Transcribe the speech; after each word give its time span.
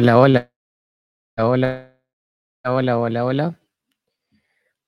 Hola, 0.00 0.16
hola, 0.16 0.52
hola, 1.38 2.00
hola, 2.64 2.98
hola, 3.00 3.24
hola. 3.24 3.60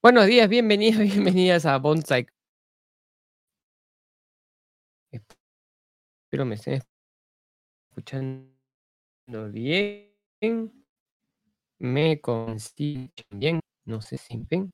Buenos 0.01 0.27
días, 0.27 0.48
bienvenidos, 0.48 0.98
bienvenidas 1.02 1.66
a 1.66 1.78
Bonsai. 1.78 2.28
Espero 5.10 6.45
me 6.45 6.54
estén 6.54 6.80
escuchando 7.91 8.54
bien. 9.51 10.15
Me 11.80 12.20
consiguen 12.20 13.10
bien. 13.30 13.59
No 13.87 14.01
sé 14.02 14.16
si 14.16 14.37
ven. 14.48 14.70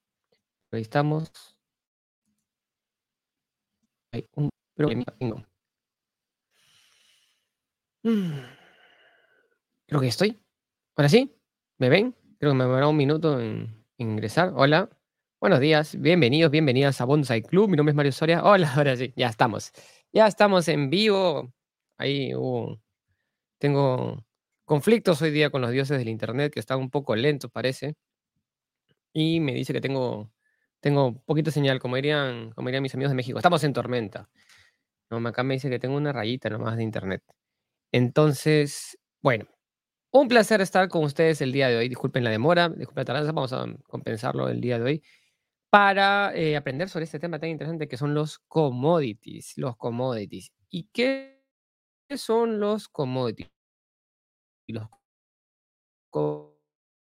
Ahí 0.71 0.83
estamos. 0.83 1.33
Hay 4.13 4.29
un 4.35 4.51
problema. 4.75 5.07
Mm. 8.05 8.66
Creo 9.88 10.01
que 10.01 10.09
estoy. 10.09 10.40
Ahora 10.96 11.09
sí. 11.09 11.32
¿Me 11.79 11.88
ven? 11.88 12.15
Creo 12.38 12.52
que 12.52 12.59
me 12.59 12.65
demoró 12.65 12.90
un 12.90 12.96
minuto 12.96 13.40
en, 13.40 13.84
ingresar. 13.98 14.52
Hola. 14.56 14.90
Buenos 15.40 15.60
días, 15.60 16.01
bienvenidos, 16.01 16.51
bienvenidas 16.51 17.01
a 17.01 17.04
Bonsai 17.04 17.42
Club. 17.42 17.68
Mi 17.68 17.76
nombre 17.76 17.92
es 17.92 17.96
Mario 17.96 18.10
Soria. 18.10 18.42
Hola, 18.42 18.73
ahora 18.74 18.96
sí, 18.96 19.12
ya 19.16 19.29
estamos. 19.29 19.70
Ya 20.12 20.26
estamos 20.26 20.66
en 20.68 20.90
vivo. 20.90 21.52
Ahí 21.98 22.34
hubo. 22.34 22.80
Tengo 23.59 24.24
conflictos 24.64 25.23
hoy 25.23 25.30
día 25.30 25.51
con 25.51 25.62
los 25.62 25.70
dioses 25.70 25.98
del 25.98 26.09
internet 26.09 26.52
que 26.52 26.60
están 26.60 26.79
un 26.80 26.90
poco 26.90 27.14
lentos, 27.14 27.51
parece. 27.52 27.95
Y 29.12 29.38
me 29.40 29.54
dice 29.54 29.73
que 29.73 29.80
tengo, 29.80 30.32
tengo 30.80 31.23
poquito 31.26 31.51
señal, 31.52 31.79
como 31.79 31.96
dirían, 31.96 32.51
como 32.52 32.68
dirían 32.68 32.82
mis 32.82 32.95
amigos 32.95 33.12
de 33.12 33.16
México. 33.16 33.38
Estamos 33.38 33.62
en 33.62 33.73
tormenta. 33.73 34.29
No, 35.10 35.18
acá 35.29 35.45
me 35.45 35.54
dice 35.54 35.70
que 35.70 35.79
tengo 35.79 35.96
una 35.96 36.12
rayita 36.12 36.51
nomás 36.51 36.76
de 36.76 36.82
internet. 36.82 37.23
Entonces, 37.92 38.98
bueno, 39.23 39.46
un 40.10 40.29
placer 40.29 40.60
estar 40.60 40.88
con 40.88 41.04
ustedes 41.04 41.40
el 41.40 41.52
día 41.52 41.68
de 41.68 41.76
hoy. 41.76 41.88
Disculpen 41.88 42.24
la 42.24 42.30
demora, 42.30 42.68
disculpen 42.68 43.02
la 43.02 43.04
tardanza, 43.04 43.32
vamos 43.32 43.52
a 43.52 43.66
compensarlo 43.88 44.48
el 44.48 44.60
día 44.60 44.79
de 44.79 44.85
hoy 44.85 45.02
para 45.71 46.35
eh, 46.35 46.57
aprender 46.57 46.88
sobre 46.88 47.04
este 47.04 47.18
tema 47.18 47.38
tan 47.38 47.51
interesante 47.51 47.88
que 47.88 47.96
son 47.96 48.15
los 48.15 48.38
commodities. 48.48 49.54
Los 49.59 49.76
commodities. 49.76 50.52
¿Y 50.71 50.85
qué 50.93 51.43
son 52.16 52.60
los 52.60 52.88
commodities? 52.88 53.51
Los 54.68 54.88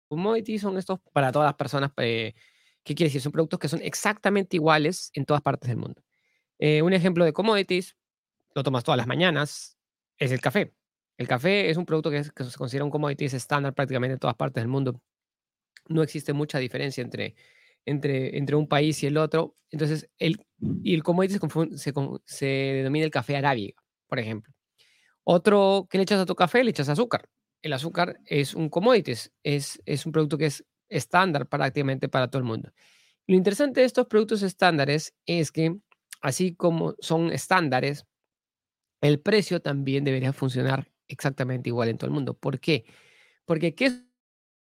commodities 0.10 0.62
son 0.62 0.78
estos 0.78 1.00
para 1.14 1.32
todas 1.32 1.48
las 1.48 1.56
personas. 1.56 1.92
Eh, 1.98 2.34
¿Qué 2.84 2.96
quiere 2.96 3.10
decir? 3.10 3.22
Son 3.22 3.32
productos 3.32 3.60
que 3.60 3.68
son 3.68 3.82
exactamente 3.82 4.58
iguales 4.58 5.10
en 5.14 5.26
todas 5.26 5.42
partes 5.42 5.70
del 5.70 5.78
mundo. 5.78 6.04
Eh, 6.60 6.82
un 6.82 6.94
ejemplo 6.94 7.26
de 7.26 7.34
commodities, 7.34 7.96
lo 8.56 8.64
tomas 8.64 8.84
todas 8.84 8.98
las 8.98 9.08
mañanas, 9.08 9.78
es 10.18 10.32
el 10.32 10.42
café. 10.42 10.74
El 11.18 11.28
café 11.28 11.70
es 11.70 11.78
un 11.78 11.86
producto 11.86 12.12
que, 12.12 12.24
que 12.36 12.44
se 12.44 12.58
considera 12.58 12.86
un 12.86 12.92
commodity 12.92 13.26
estándar 13.26 13.74
prácticamente 13.74 14.14
en 14.14 14.20
todas 14.20 14.36
partes 14.36 14.62
del 14.62 14.68
mundo. 14.68 15.02
No 15.88 16.04
existe 16.04 16.34
mucha 16.34 16.60
diferencia 16.60 17.02
entre 17.02 17.36
entre, 17.86 18.38
entre 18.38 18.56
un 18.56 18.68
país 18.68 19.02
y 19.04 19.08
el 19.08 19.18
otro. 19.18 19.56
Entonces, 19.70 20.10
el, 20.18 20.46
y 20.84 20.96
el 20.96 21.04
commodity 21.04 21.38
se, 21.78 21.94
se, 22.26 22.46
denomina 22.46 23.06
el 23.06 23.12
café 23.12 23.38
arábiga, 23.38 23.74
por 24.08 24.20
ejemplo. 24.20 24.54
Otro, 25.24 25.88
¿qué 25.90 25.98
le 25.98 26.04
echas 26.04 26.20
a 26.20 26.26
tu 26.26 26.36
café? 26.36 26.64
Le 26.64 26.72
echas 26.72 26.90
azúcar. 26.90 27.28
El 27.62 27.74
azúcar 27.74 28.20
es 28.26 28.54
un 28.54 28.70
commodity, 28.70 29.14
es, 29.44 29.82
es 29.86 30.06
un 30.06 30.12
producto 30.12 30.38
que 30.38 30.48
es 30.48 30.64
estándar 30.88 31.48
prácticamente 31.48 32.10
para 32.10 32.30
todo 32.30 32.40
el 32.40 32.46
mundo. 32.46 32.72
Lo 33.28 33.36
interesante 33.36 33.80
de 33.80 33.88
estos 33.88 34.06
productos 34.06 34.44
estándares 34.44 35.16
es 35.26 35.52
que, 35.52 35.76
así 36.22 36.56
como 36.56 36.96
son 37.00 37.32
estándares, 37.32 38.06
el 39.02 39.20
precio 39.20 39.62
también 39.62 40.04
debería 40.04 40.32
funcionar 40.32 40.92
exactamente 41.08 41.70
igual 41.70 41.90
en 41.90 41.98
todo 41.98 42.08
el 42.08 42.14
mundo. 42.14 42.34
¿Por 42.34 42.60
qué? 42.60 42.86
Porque 43.46 43.76
¿qué 43.76 43.92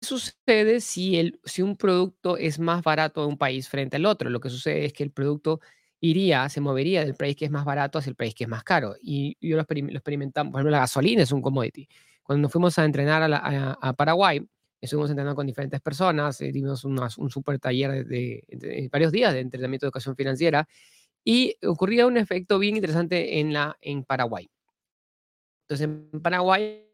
sucede 0.00 0.80
si, 0.80 1.16
el, 1.18 1.40
si 1.44 1.62
un 1.62 1.76
producto 1.76 2.36
es 2.36 2.58
más 2.58 2.82
barato 2.82 3.24
en 3.24 3.30
un 3.30 3.38
país 3.38 3.68
frente 3.68 3.96
al 3.96 4.06
otro? 4.06 4.30
Lo 4.30 4.40
que 4.40 4.50
sucede 4.50 4.84
es 4.86 4.92
que 4.92 5.04
el 5.04 5.12
producto 5.12 5.60
iría, 6.02 6.48
se 6.48 6.60
movería 6.60 7.04
del 7.04 7.14
país 7.14 7.36
que 7.36 7.44
es 7.44 7.50
más 7.50 7.64
barato 7.64 7.98
hacia 7.98 8.10
el 8.10 8.16
país 8.16 8.34
que 8.34 8.44
es 8.44 8.50
más 8.50 8.64
caro. 8.64 8.96
Y 9.00 9.36
yo 9.40 9.56
lo, 9.56 9.62
experimentamos, 9.62 10.52
por 10.52 10.60
ejemplo, 10.60 10.72
la 10.72 10.80
gasolina 10.80 11.22
es 11.22 11.32
un 11.32 11.40
commodity. 11.40 11.88
Cuando 12.22 12.42
nos 12.42 12.52
fuimos 12.52 12.78
a 12.78 12.84
entrenar 12.84 13.22
a, 13.80 13.92
Paraguay, 13.94 14.44
estuvimos 14.80 15.10
entrenando 15.10 15.36
con 15.36 15.46
diferentes 15.46 15.80
personas, 15.80 16.40
eh, 16.40 16.50
dimos 16.52 16.84
un 16.84 17.30
super 17.30 17.58
taller 17.58 18.04
de, 18.06 18.88
varios 18.90 19.12
días 19.12 19.32
de 19.32 19.40
entrenamiento 19.40 19.86
de 19.86 19.88
educación 19.88 20.16
financiera 20.16 20.68
y 21.24 21.56
ocurría 21.64 22.06
un 22.06 22.16
efecto 22.16 22.58
bien 22.58 22.76
interesante 22.76 23.38
en, 23.38 23.52
la, 23.52 23.76
en 23.80 24.04
Paraguay. 24.04 24.50
Entonces, 25.68 25.84
en 26.12 26.20
Paraguay 26.22 26.88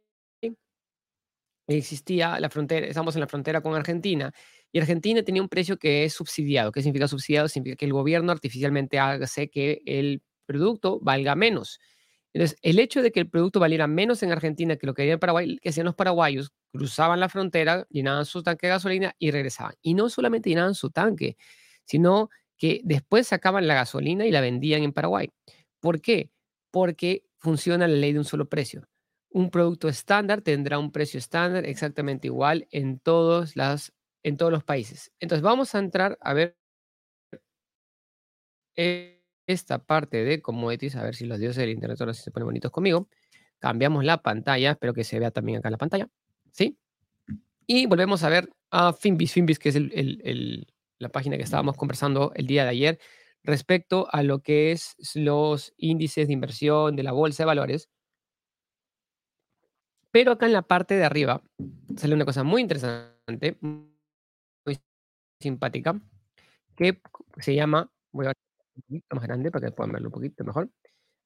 existía 1.66 2.40
la 2.40 2.48
frontera, 2.48 2.86
estamos 2.86 3.14
en 3.16 3.20
la 3.20 3.26
frontera 3.26 3.60
con 3.60 3.74
Argentina, 3.74 4.32
y 4.72 4.78
Argentina 4.80 5.22
tenía 5.22 5.42
un 5.42 5.48
precio 5.48 5.78
que 5.78 6.04
es 6.04 6.14
subsidiado. 6.14 6.72
¿Qué 6.72 6.82
significa 6.82 7.08
subsidiado? 7.08 7.48
Significa 7.48 7.76
que 7.76 7.84
el 7.86 7.92
gobierno 7.92 8.32
artificialmente 8.32 8.98
hace 8.98 9.48
que 9.50 9.82
el 9.86 10.22
producto 10.46 10.98
valga 11.00 11.34
menos. 11.34 11.78
Entonces, 12.34 12.58
el 12.62 12.78
hecho 12.78 13.02
de 13.02 13.10
que 13.10 13.20
el 13.20 13.28
producto 13.28 13.60
valiera 13.60 13.86
menos 13.86 14.22
en 14.22 14.32
Argentina 14.32 14.76
que 14.76 14.86
lo 14.86 14.94
que 14.94 15.10
en 15.10 15.18
Paraguay, 15.18 15.58
que 15.58 15.70
hacían 15.70 15.86
los 15.86 15.94
paraguayos, 15.94 16.52
cruzaban 16.72 17.20
la 17.20 17.28
frontera, 17.28 17.86
llenaban 17.90 18.26
su 18.26 18.42
tanque 18.42 18.66
de 18.66 18.74
gasolina 18.74 19.14
y 19.18 19.30
regresaban. 19.30 19.74
Y 19.82 19.94
no 19.94 20.08
solamente 20.10 20.50
llenaban 20.50 20.74
su 20.74 20.90
tanque, 20.90 21.36
sino 21.84 22.28
que 22.58 22.80
después 22.84 23.26
sacaban 23.28 23.66
la 23.66 23.74
gasolina 23.74 24.26
y 24.26 24.30
la 24.30 24.40
vendían 24.42 24.82
en 24.82 24.92
Paraguay. 24.92 25.30
¿Por 25.80 26.00
qué? 26.00 26.30
Porque 26.70 27.24
funciona 27.38 27.88
la 27.88 27.96
ley 27.96 28.12
de 28.12 28.18
un 28.18 28.24
solo 28.24 28.48
precio 28.48 28.88
un 29.30 29.50
producto 29.50 29.88
estándar 29.88 30.42
tendrá 30.42 30.78
un 30.78 30.90
precio 30.90 31.18
estándar 31.18 31.64
exactamente 31.66 32.26
igual 32.28 32.66
en 32.70 32.98
todos, 32.98 33.54
los 33.56 34.64
países. 34.64 35.12
Entonces 35.20 35.42
vamos 35.42 35.74
a 35.74 35.78
entrar 35.78 36.18
a 36.20 36.34
ver 36.34 36.56
esta 39.46 39.78
parte 39.78 40.24
de 40.24 40.40
commodities, 40.40 40.96
a 40.96 41.02
ver 41.02 41.14
si 41.14 41.26
los 41.26 41.38
dioses 41.38 41.56
del 41.56 41.70
internet 41.70 42.00
ahora 42.00 42.14
se 42.14 42.30
ponen 42.30 42.46
bonitos 42.46 42.70
conmigo. 42.70 43.08
Cambiamos 43.58 44.04
la 44.04 44.22
pantalla, 44.22 44.72
espero 44.72 44.94
que 44.94 45.04
se 45.04 45.18
vea 45.18 45.30
también 45.30 45.58
acá 45.58 45.70
la 45.70 45.78
pantalla. 45.78 46.08
¿Sí? 46.52 46.78
Y 47.66 47.86
volvemos 47.86 48.22
a 48.22 48.28
ver 48.28 48.48
a 48.70 48.92
Finbis, 48.92 49.32
Finbis, 49.32 49.58
que 49.58 49.70
es 49.70 49.78
la 50.98 51.08
página 51.08 51.36
que 51.36 51.42
estábamos 51.42 51.76
conversando 51.76 52.32
el 52.34 52.46
día 52.46 52.64
de 52.64 52.70
ayer 52.70 52.98
respecto 53.48 54.08
a 54.12 54.22
lo 54.22 54.40
que 54.40 54.72
es 54.72 54.94
los 55.14 55.74
índices 55.78 56.28
de 56.28 56.34
inversión 56.34 56.96
de 56.96 57.02
la 57.02 57.12
bolsa 57.12 57.42
de 57.42 57.46
valores 57.48 57.88
pero 60.10 60.32
acá 60.32 60.46
en 60.46 60.52
la 60.52 60.62
parte 60.62 60.94
de 60.96 61.04
arriba 61.04 61.42
sale 61.96 62.14
una 62.14 62.24
cosa 62.24 62.42
muy 62.42 62.62
interesante, 62.62 63.58
muy 63.60 64.78
simpática, 65.40 66.00
que 66.76 67.00
se 67.38 67.54
llama, 67.54 67.90
voy 68.12 68.26
a 68.26 68.30
un 68.30 68.82
poquito 68.82 69.16
más 69.16 69.24
grande 69.24 69.50
para 69.50 69.66
que 69.66 69.72
puedan 69.72 69.92
verlo 69.92 70.08
un 70.08 70.12
poquito 70.12 70.44
mejor. 70.44 70.70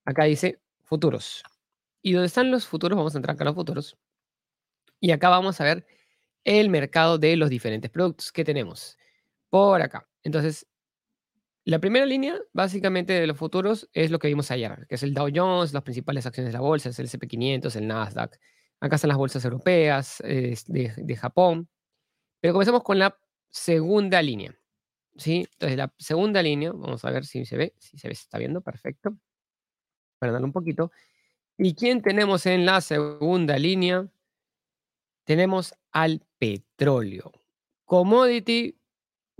Acá 0.04 0.24
dice 0.24 0.60
futuros. 0.84 1.42
Y 2.02 2.12
donde 2.12 2.26
están 2.26 2.50
los 2.50 2.66
futuros, 2.66 2.96
vamos 2.96 3.14
a 3.14 3.18
entrar 3.18 3.34
acá 3.34 3.44
a 3.44 3.46
los 3.46 3.54
futuros. 3.54 3.96
Y 5.00 5.12
acá 5.12 5.28
vamos 5.28 5.60
a 5.60 5.64
ver 5.64 5.86
el 6.44 6.70
mercado 6.70 7.18
de 7.18 7.36
los 7.36 7.50
diferentes 7.50 7.90
productos 7.90 8.32
que 8.32 8.44
tenemos 8.44 8.98
por 9.50 9.82
acá. 9.82 10.08
Entonces, 10.22 10.66
la 11.64 11.78
primera 11.78 12.06
línea, 12.06 12.38
básicamente, 12.52 13.12
de 13.12 13.26
los 13.26 13.36
futuros 13.36 13.88
es 13.92 14.10
lo 14.10 14.18
que 14.18 14.28
vimos 14.28 14.50
ayer, 14.50 14.86
que 14.88 14.96
es 14.96 15.02
el 15.02 15.14
Dow 15.14 15.28
Jones, 15.32 15.72
las 15.72 15.82
principales 15.82 16.26
acciones 16.26 16.52
de 16.52 16.58
la 16.58 16.60
bolsa, 16.60 16.88
el 16.88 16.94
SP500, 16.94 17.76
el 17.76 17.86
Nasdaq, 17.86 18.38
Acá 18.82 18.96
están 18.96 19.10
las 19.10 19.16
bolsas 19.16 19.44
europeas, 19.44 20.20
de, 20.20 21.16
Japón. 21.16 21.68
Pero 22.40 22.52
comenzamos 22.52 22.82
con 22.82 22.98
la 22.98 23.16
segunda 23.48 24.20
línea. 24.20 24.58
¿sí? 25.16 25.46
Entonces, 25.52 25.78
la 25.78 25.94
segunda 25.98 26.42
línea, 26.42 26.72
vamos 26.72 27.04
a 27.04 27.10
ver 27.12 27.24
si 27.24 27.44
se 27.44 27.56
ve, 27.56 27.74
si 27.78 27.96
se 27.96 28.08
ve, 28.08 28.16
se 28.16 28.22
está 28.22 28.38
viendo, 28.38 28.60
perfecto. 28.60 29.16
Para 30.18 30.36
un 30.36 30.50
poquito. 30.50 30.90
¿Y 31.56 31.74
quién 31.74 32.02
tenemos 32.02 32.44
en 32.46 32.66
la 32.66 32.80
segunda 32.80 33.56
línea? 33.56 34.08
Tenemos 35.22 35.74
al 35.92 36.26
petróleo. 36.38 37.30
Commodity, 37.84 38.80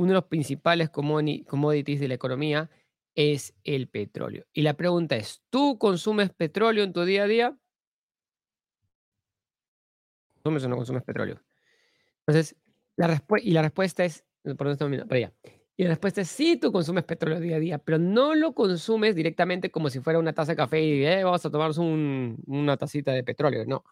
uno 0.03 0.11
de 0.11 0.15
los 0.15 0.25
principales 0.25 0.91
commodities 0.91 2.01
de 2.01 2.09
la 2.09 2.15
economía 2.15 2.71
es 3.15 3.55
el 3.63 3.89
petróleo. 3.89 4.47
Y 4.53 4.63
la 4.63 4.75
pregunta 4.75 5.17
es, 5.17 5.43
¿tú 5.49 5.79
consumes 5.79 6.31
petróleo 6.31 6.83
en 6.83 6.93
tu 6.93 7.05
día 7.05 7.25
a 7.25 7.27
día? 7.27 7.59
consumes 10.43 10.65
o 10.65 10.69
no 10.69 10.77
consumes 10.77 11.05
petróleo. 11.05 11.41
Entonces, 12.27 12.57
la 12.97 13.23
y 13.43 13.53
la 13.53 13.63
respuesta 13.63 14.05
es, 14.05 14.25
por 14.59 14.67
allá. 14.67 15.33
Y 15.77 15.85
la 15.85 15.91
respuesta 15.91 16.21
es 16.21 16.29
sí, 16.29 16.57
tú 16.57 16.73
consumes 16.73 17.05
petróleo 17.05 17.39
día 17.39 17.57
a 17.57 17.61
día, 17.61 17.79
pero 17.79 17.99
no 17.99 18.35
lo 18.35 18.55
consumes 18.55 19.15
directamente 19.15 19.71
como 19.71 19.89
si 19.89 20.01
fuera 20.01 20.19
una 20.19 20.33
taza 20.33 20.53
de 20.53 20.57
café 20.57 20.83
y 20.83 21.05
eh, 21.07 21.23
vamos 21.23 21.47
a 21.47 21.51
tomarnos 21.51 21.79
una 21.79 22.77
tacita 22.77 23.13
de 23.13 23.23
petróleo. 23.23 23.65
No. 23.67 23.85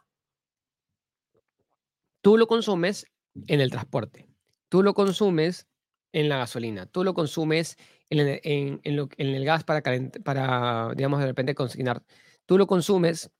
Tú 2.21 2.37
lo 2.37 2.49
consumes 2.49 3.07
en 3.47 3.61
el 3.61 3.71
transporte. 3.71 4.29
Tú 4.69 4.83
lo 4.83 4.93
consumes 4.93 5.69
en 6.12 6.29
la 6.29 6.39
gasolina. 6.39 6.87
Tú 6.87 7.05
lo 7.05 7.15
consumes 7.15 7.77
en, 8.11 8.41
en, 8.43 8.81
en 8.85 9.29
el 9.35 9.45
gas 9.45 9.65
para, 9.65 9.83
para, 10.25 10.93
digamos, 10.97 11.21
de 11.21 11.27
repente 11.27 11.55
consignar. 11.55 12.03
Tú 12.47 12.59
lo 12.59 12.67
consumes 12.67 13.31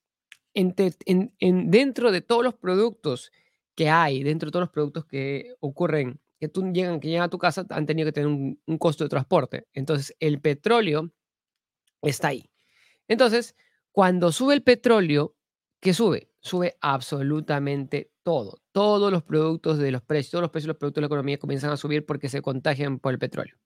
en, 0.55 1.71
dentro 1.71 2.13
de 2.13 2.21
todos 2.21 2.45
los 2.45 2.55
productos 2.55 3.33
que 3.75 3.89
hay 3.89 4.23
dentro 4.23 4.49
de 4.49 4.53
todos 4.53 4.65
los 4.65 4.71
productos 4.71 5.07
que 5.07 5.55
ocurren, 5.61 6.21
que, 6.39 6.49
tú 6.49 6.71
llegan, 6.73 7.01
que 7.01 7.09
llegan 7.09 7.25
a 7.25 7.31
tu 7.31 7.39
casa, 7.39 7.65
han 7.71 7.87
tenido 7.87 8.07
que 8.07 8.13
tener 8.13 8.27
un, 8.27 8.61
un 8.67 8.79
costo 8.79 9.05
de 9.05 9.11
transporte. 9.11 9.67
Entonces, 9.73 10.15
el 10.21 10.41
petróleo 10.41 11.11
está 12.03 12.29
ahí. 12.29 12.51
Entonces, 13.09 13.57
cuando 13.93 14.33
sube 14.33 14.55
el 14.55 14.63
petróleo, 14.63 15.37
¿qué 15.81 15.95
sube? 15.95 16.31
Sube 16.41 16.77
absolutamente 16.81 18.13
todo. 18.23 18.60
Todos 18.73 19.11
los 19.11 19.23
productos 19.23 19.79
de 19.79 19.91
los 19.91 20.03
precios, 20.03 20.31
todos 20.31 20.43
los 20.43 20.51
precios 20.51 20.67
de 20.67 20.73
los 20.73 20.79
productos 20.79 21.01
de 21.01 21.03
la 21.03 21.07
economía 21.07 21.39
comienzan 21.39 21.71
a 21.71 21.77
subir 21.77 22.07
porque 22.07 22.29
se 22.29 22.43
contagian 22.43 22.99
por 22.99 23.13
el 23.13 23.19
petróleo. 23.19 23.57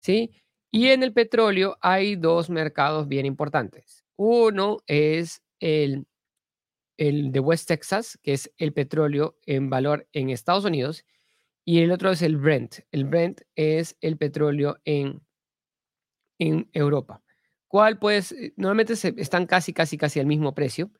¿Sí? 0.00 0.30
Y 0.70 0.88
en 0.88 1.02
el 1.02 1.12
petróleo 1.12 1.76
hay 1.80 2.16
dos 2.16 2.50
mercados 2.50 3.08
bien 3.08 3.24
importantes. 3.26 4.04
Uno 4.16 4.78
es 4.86 5.42
el, 5.60 6.06
el 6.96 7.32
de 7.32 7.40
West 7.40 7.68
Texas, 7.68 8.18
que 8.22 8.32
es 8.32 8.52
el 8.58 8.72
petróleo 8.72 9.38
en 9.46 9.70
valor 9.70 10.08
en 10.12 10.30
Estados 10.30 10.64
Unidos, 10.64 11.04
y 11.64 11.80
el 11.80 11.90
otro 11.90 12.10
es 12.10 12.22
el 12.22 12.36
Brent. 12.36 12.76
El 12.92 13.04
Brent 13.04 13.40
es 13.54 13.96
el 14.00 14.16
petróleo 14.16 14.78
en, 14.84 15.20
en 16.38 16.68
Europa. 16.72 17.22
¿Cuál 17.68 17.98
pues? 17.98 18.34
Normalmente 18.56 18.94
están 19.20 19.46
casi, 19.46 19.72
casi, 19.72 19.98
casi 19.98 20.20
al 20.20 20.26
mismo 20.26 20.54
precio. 20.54 20.90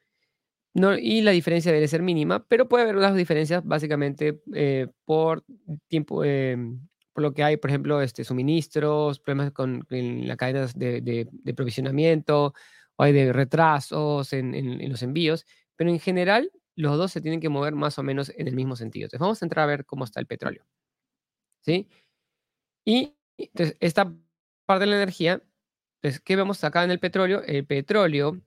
No, 0.76 0.94
y 0.94 1.22
la 1.22 1.30
diferencia 1.30 1.72
debe 1.72 1.88
ser 1.88 2.02
mínima, 2.02 2.46
pero 2.48 2.68
puede 2.68 2.84
haber 2.84 2.96
unas 2.98 3.14
diferencias 3.16 3.64
básicamente 3.64 4.42
eh, 4.52 4.88
por 5.06 5.42
tiempo, 5.88 6.22
em, 6.22 6.86
por 7.14 7.22
lo 7.22 7.32
que 7.32 7.42
hay, 7.42 7.56
por 7.56 7.70
ejemplo, 7.70 8.02
este, 8.02 8.24
suministros, 8.24 9.18
problemas 9.18 9.52
con 9.52 9.86
la 9.88 10.36
cadena 10.36 10.66
de, 10.74 11.00
de, 11.00 11.54
provisionamiento, 11.54 12.52
o 12.96 13.02
hay 13.02 13.14
de 13.14 13.32
retrasos 13.32 14.34
en, 14.34 14.54
en, 14.54 14.90
los 14.90 15.02
envíos, 15.02 15.46
pero 15.76 15.88
en 15.88 15.98
general 15.98 16.52
los 16.74 16.98
dos 16.98 17.10
se 17.10 17.22
tienen 17.22 17.40
que 17.40 17.48
mover 17.48 17.74
más 17.74 17.98
o 17.98 18.02
menos 18.02 18.30
en 18.36 18.46
el 18.46 18.54
mismo 18.54 18.76
sentido. 18.76 19.06
Entonces 19.06 19.20
vamos 19.20 19.40
a 19.40 19.46
entrar 19.46 19.64
a 19.64 19.66
ver 19.68 19.86
cómo 19.86 20.04
está 20.04 20.20
el 20.20 20.26
petróleo. 20.26 20.66
¿Sí? 21.64 21.88
Y 22.84 23.14
esta 23.80 24.12
parte 24.66 24.84
de 24.84 24.90
la 24.90 24.96
energía, 24.96 25.42
entonces, 26.02 26.20
¿qué 26.20 26.36
vemos 26.36 26.62
acá 26.64 26.84
en 26.84 26.90
el 26.90 27.00
petróleo? 27.00 27.42
El 27.42 27.66
petróleo 27.66 28.42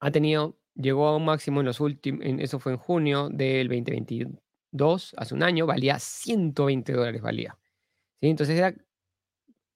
ha 0.00 0.10
tenido, 0.10 0.58
llegó 0.74 1.08
a 1.08 1.16
un 1.16 1.24
máximo 1.24 1.60
en 1.60 1.66
los 1.66 1.80
últimos, 1.80 2.24
eso 2.24 2.58
fue 2.58 2.72
en 2.72 2.78
junio 2.78 3.28
del 3.30 3.68
2022, 3.68 5.14
hace 5.16 5.34
un 5.34 5.42
año, 5.42 5.66
valía 5.66 5.98
120 5.98 6.92
dólares, 6.92 7.22
valía. 7.22 7.58
Entonces 8.20 8.58
era, 8.58 8.74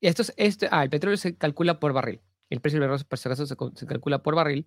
esto 0.01 0.23
es, 0.23 0.33
este, 0.37 0.69
ah, 0.71 0.83
el 0.83 0.91
petróleo 0.91 1.17
se 1.17 1.37
calcula 1.37 1.79
por 1.79 1.93
barril. 1.93 2.21
El 2.49 2.61
precio 2.61 2.81
del 2.81 2.89
barril, 2.89 3.07
por 3.07 3.19
si 3.19 3.29
acaso, 3.29 3.47
se, 3.47 3.87
calcula 3.87 4.23
por 4.23 4.35
barril. 4.35 4.67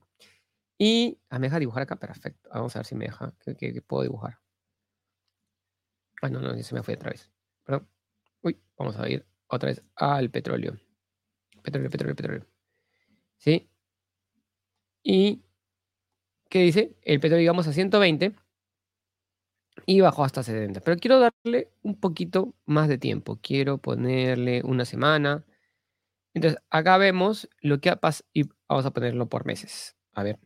Y, 0.78 1.20
ah, 1.30 1.40
me 1.40 1.48
deja 1.48 1.60
dibujar 1.60 1.84
acá, 1.84 1.96
perfecto. 1.98 2.50
Vamos 2.54 2.76
a 2.76 2.80
ver 2.80 2.86
si 2.86 2.96
me 2.96 3.06
deja, 3.06 3.34
que, 3.58 3.82
puedo 3.82 4.04
dibujar. 4.04 4.40
Ah, 6.22 6.30
no, 6.30 6.40
no, 6.40 6.58
se 6.62 6.76
me 6.76 6.84
fue 6.84 6.96
otra 6.96 7.12
vez. 7.12 7.32
Perdón. 7.64 7.88
Uy, 8.42 8.62
vamos 8.78 8.98
a 8.98 9.10
ir 9.10 9.26
otra 9.48 9.70
vez 9.70 9.84
al 9.96 10.30
petróleo. 10.30 10.78
Petróleo, 11.62 11.90
petróleo, 11.90 12.16
petróleo. 12.16 12.48
¿Sí? 13.38 13.70
Y, 15.04 15.42
¿qué 16.50 16.60
dice? 16.60 16.96
El 17.04 17.20
petróleo 17.20 17.40
digamos 17.42 17.68
a 17.68 17.74
120 17.74 18.34
y 19.86 20.02
bajó 20.02 20.24
hasta 20.24 20.44
70. 20.44 20.82
Pero 20.82 20.98
quiero 20.98 21.20
darle 21.20 21.70
un 21.82 22.00
poquito 22.00 22.54
más 22.66 22.88
de 22.88 22.98
tiempo. 22.98 23.40
Quiero 23.42 23.78
ponerle 23.78 24.62
una 24.64 24.86
semana. 24.86 25.46
Entonces, 26.34 26.60
acá 26.70 26.98
vemos 26.98 27.50
lo 27.62 27.80
que 27.80 27.90
ha 27.90 27.98
pasado 27.98 28.28
y 28.34 28.44
vamos 28.68 28.86
a 28.86 28.92
ponerlo 28.92 29.28
por 29.28 29.46
meses. 29.46 29.96
A 30.14 30.24
ver, 30.24 30.40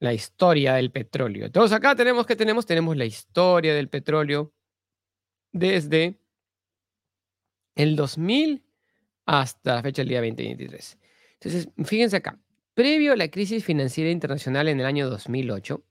la 0.00 0.12
historia 0.12 0.74
del 0.74 0.90
petróleo. 0.90 1.46
Entonces, 1.46 1.76
acá 1.76 1.94
tenemos 1.96 2.26
que 2.26 2.36
tenemos, 2.36 2.66
tenemos 2.66 2.96
la 2.96 3.04
historia 3.04 3.74
del 3.74 3.88
petróleo 3.88 4.52
desde 5.52 6.18
el 7.74 7.96
2000 7.96 8.64
hasta 9.26 9.76
la 9.76 9.82
fecha 9.82 10.02
del 10.02 10.08
día 10.08 10.20
2023. 10.20 10.98
Entonces, 11.34 11.68
fíjense 11.84 12.16
acá. 12.16 12.38
Previo 12.78 13.12
a 13.12 13.16
la 13.16 13.28
crisis 13.28 13.64
financiera 13.64 14.08
internacional 14.08 14.68
en 14.68 14.78
el 14.78 14.86
año 14.86 15.10
2008, 15.10 15.82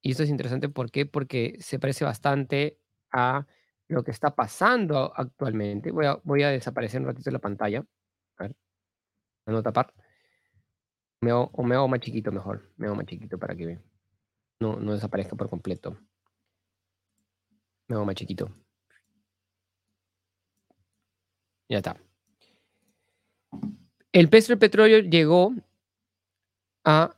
y 0.00 0.12
esto 0.12 0.22
es 0.22 0.30
interesante, 0.30 0.70
¿por 0.70 0.90
qué? 0.90 1.04
Porque 1.04 1.58
se 1.60 1.78
parece 1.78 2.06
bastante 2.06 2.80
a 3.12 3.46
lo 3.88 4.02
que 4.02 4.12
está 4.12 4.34
pasando 4.34 5.12
actualmente. 5.14 5.90
Voy 5.90 6.06
a, 6.06 6.18
voy 6.24 6.42
a 6.42 6.48
desaparecer 6.48 7.02
un 7.02 7.08
ratito 7.08 7.28
de 7.28 7.32
la 7.32 7.38
pantalla. 7.38 7.84
A 8.38 8.44
ver, 8.44 8.56
no 9.44 9.62
tapar. 9.62 9.92
Me 11.20 11.34
o 11.34 11.50
me 11.62 11.74
hago 11.74 11.86
más 11.86 12.00
chiquito 12.00 12.32
mejor. 12.32 12.72
Me 12.78 12.86
hago 12.86 12.96
más 12.96 13.04
chiquito 13.04 13.38
para 13.38 13.54
que 13.54 13.78
no, 14.60 14.76
no 14.76 14.92
desaparezca 14.94 15.36
por 15.36 15.50
completo. 15.50 15.98
Me 17.88 17.96
hago 17.96 18.06
más 18.06 18.14
chiquito. 18.14 18.50
Ya 21.68 21.76
está. 21.76 22.00
El 24.12 24.30
precio 24.30 24.54
del 24.54 24.60
petróleo 24.60 25.00
llegó 25.00 25.52
a 26.86 27.14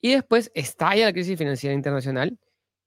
Y 0.02 0.12
después 0.12 0.52
estalla 0.54 1.06
la 1.06 1.12
crisis 1.12 1.38
financiera 1.38 1.74
internacional 1.74 2.38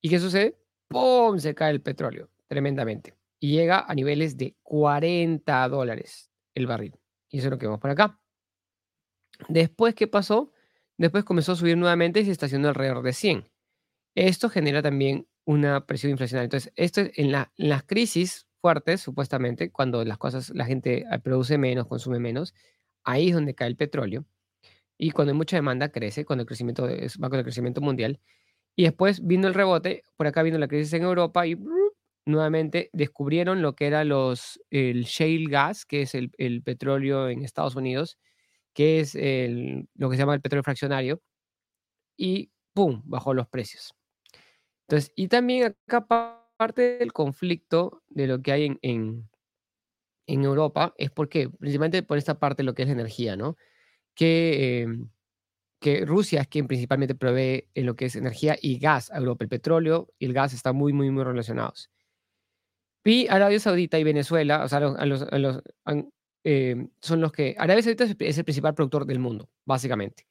y 0.02 0.10
¿qué 0.10 0.20
sucede? 0.20 0.58
¡Pum! 0.88 1.40
Se 1.40 1.56
cae 1.56 1.72
el 1.72 1.82
petróleo 1.82 2.30
tremendamente 2.48 3.16
y 3.40 3.54
llega 3.54 3.86
a 3.88 3.96
niveles 3.96 4.38
de 4.38 4.56
40 4.62 5.68
dólares 5.70 6.30
el 6.54 6.68
barril. 6.68 7.00
Y 7.30 7.40
eso 7.40 7.48
es 7.48 7.52
lo 7.52 7.58
que 7.58 7.66
vemos 7.66 7.80
por 7.80 7.90
acá. 7.90 8.20
Después, 9.50 9.96
¿qué 9.96 10.08
pasó? 10.08 10.52
Después 10.98 11.24
comenzó 11.24 11.54
a 11.54 11.56
subir 11.56 11.78
nuevamente 11.78 12.22
y 12.22 12.26
se 12.26 12.32
estacionó 12.32 12.70
alrededor 12.70 13.04
de 13.04 13.14
100. 13.14 13.50
Esto 14.16 14.50
genera 14.50 14.82
también 14.82 15.28
una 15.46 15.86
presión 15.86 16.12
inflacionaria. 16.12 16.46
Entonces, 16.46 16.72
esto 16.76 17.02
en, 17.16 17.32
las 17.32 17.84
crisis 17.84 18.48
fuertes, 18.62 19.02
supuestamente, 19.02 19.72
cuando 19.72 20.04
las 20.06 20.18
cosas, 20.18 20.50
la 20.52 20.66
gente 20.66 21.06
ah, 21.12 21.20
produce 21.20 21.58
menos, 21.58 21.88
consume 21.88 22.20
menos, 22.20 22.54
ahí 23.04 23.30
es 23.30 23.36
donde 23.36 23.56
cae 23.56 23.68
el 23.68 23.76
petróleo. 23.76 24.26
Y 24.98 25.12
cuando 25.12 25.32
hay 25.34 25.38
mucha 25.38 25.58
demanda, 25.58 25.90
crece, 25.90 26.26
cuando 26.26 26.44
el 26.44 26.48
crecimiento 26.48 26.88
va 26.88 27.30
con 27.30 27.40
el 27.40 27.44
crecimiento 27.44 27.82
mundial. 27.82 28.20
Y 28.76 28.84
después 28.84 29.26
vino 29.26 29.48
el 29.48 29.54
rebote, 29.54 30.04
por 30.18 30.28
acá 30.28 30.44
vino 30.44 30.58
la 30.58 30.68
crisis 30.68 30.94
en 30.94 31.04
Europa 31.04 31.46
y 31.46 31.58
nuevamente 32.26 32.90
descubrieron 32.94 33.62
lo 33.62 33.76
que 33.76 33.88
era 33.88 34.04
los, 34.04 34.62
el 34.70 35.04
shale 35.04 35.46
gas, 35.50 35.86
que 35.86 36.02
es 36.04 36.16
el 36.16 36.62
petróleo 36.64 37.30
en 37.30 37.44
Estados 37.44 37.76
Unidos, 37.76 38.18
que 38.76 39.00
es 39.00 39.16
lo 39.96 40.10
que 40.10 40.16
se 40.16 40.22
llama 40.22 40.36
el 40.36 40.42
petróleo 40.42 40.64
fraccionario, 40.64 41.22
y 42.18 42.52
¡pum! 42.74 43.02
bajó 43.06 43.34
los 43.34 43.48
precios. 43.48 43.96
Entonces, 44.88 45.12
y 45.16 45.30
también 45.30 45.76
acá 45.88 46.06
parte 46.58 46.98
del 47.00 47.14
conflicto 47.14 48.04
de 48.10 48.28
lo 48.28 48.42
que 48.42 48.52
hay 48.52 48.66
en, 48.82 49.30
en, 50.28 50.44
Europa 50.44 50.94
es 50.98 51.10
porque, 51.10 51.50
principalmente 51.50 52.04
por 52.04 52.18
esta 52.18 52.40
parte 52.40 52.64
de 52.64 52.66
lo 52.66 52.76
que 52.76 52.84
es 52.84 52.90
la 52.90 52.94
energía, 52.94 53.36
¿no? 53.36 53.58
Que, 54.14 54.82
em, 54.82 55.10
que 55.80 56.06
Rusia 56.06 56.42
es 56.42 56.48
quien 56.48 56.68
principalmente 56.68 57.16
provee 57.16 57.70
en 57.76 57.86
lo 57.86 57.96
que 57.96 58.06
es 58.06 58.16
energía 58.16 58.58
y 58.62 58.80
gas 58.80 59.12
a 59.12 59.18
Europa. 59.18 59.46
El 59.46 59.50
petróleo 59.50 60.14
y 60.20 60.26
el 60.26 60.34
gas 60.34 60.54
están 60.54 60.76
muy, 60.76 60.94
muy, 60.94 61.12
muy 61.12 61.24
relacionados. 61.24 61.90
Y 63.06 63.28
Arabia 63.30 63.60
Saudita 63.60 64.00
y 64.00 64.04
Venezuela, 64.04 64.64
o 64.64 64.68
sea, 64.68 64.80
a 64.80 64.82
los, 65.06 65.22
a 65.22 65.38
los, 65.38 65.62
Em, 66.48 66.90
son 67.02 67.22
los 67.22 67.32
que... 67.32 67.56
Arabia 67.58 67.82
Saudita 67.82 68.04
es 68.04 68.38
el 68.38 68.46
principal 68.46 68.76
productor 68.76 69.08
del 69.08 69.18
mundo, 69.18 69.50
básicamente. 69.66 70.28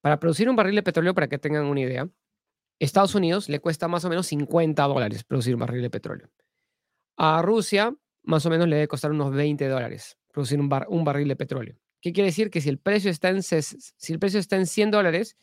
Para 0.00 0.20
producir 0.20 0.48
un 0.48 0.54
barril 0.54 0.76
de 0.76 0.84
petróleo, 0.84 1.12
para 1.12 1.26
que 1.26 1.38
tengan 1.38 1.64
una 1.64 1.80
idea, 1.80 2.08
Estados 2.78 3.16
Unidos 3.16 3.48
le 3.48 3.58
cuesta 3.58 3.88
más 3.88 4.04
o 4.04 4.08
menos 4.08 4.28
50 4.28 4.80
dólares 4.84 5.24
producir 5.24 5.54
un 5.54 5.60
barril 5.60 5.82
de 5.82 5.90
petróleo. 5.90 6.30
A 7.16 7.42
Rusia, 7.42 7.92
más 8.22 8.46
o 8.46 8.50
menos 8.50 8.68
le 8.68 8.76
debe 8.76 8.86
costar 8.86 9.10
unos 9.10 9.32
20 9.32 9.66
dólares 9.66 10.16
producir 10.32 10.60
un, 10.60 10.70
un 10.88 11.04
barril 11.04 11.26
de 11.26 11.34
petróleo. 11.34 11.76
¿Qué 12.00 12.12
quiere 12.12 12.28
decir? 12.28 12.48
Que 12.50 12.60
si 12.60 12.68
el 12.68 12.78
precio 12.78 13.10
está 13.10 13.30
en, 13.30 13.42
si 13.42 14.12
el 14.12 14.20
precio 14.20 14.38
está 14.38 14.54
en 14.54 14.66
100 14.66 14.92
dólares, 14.92 15.36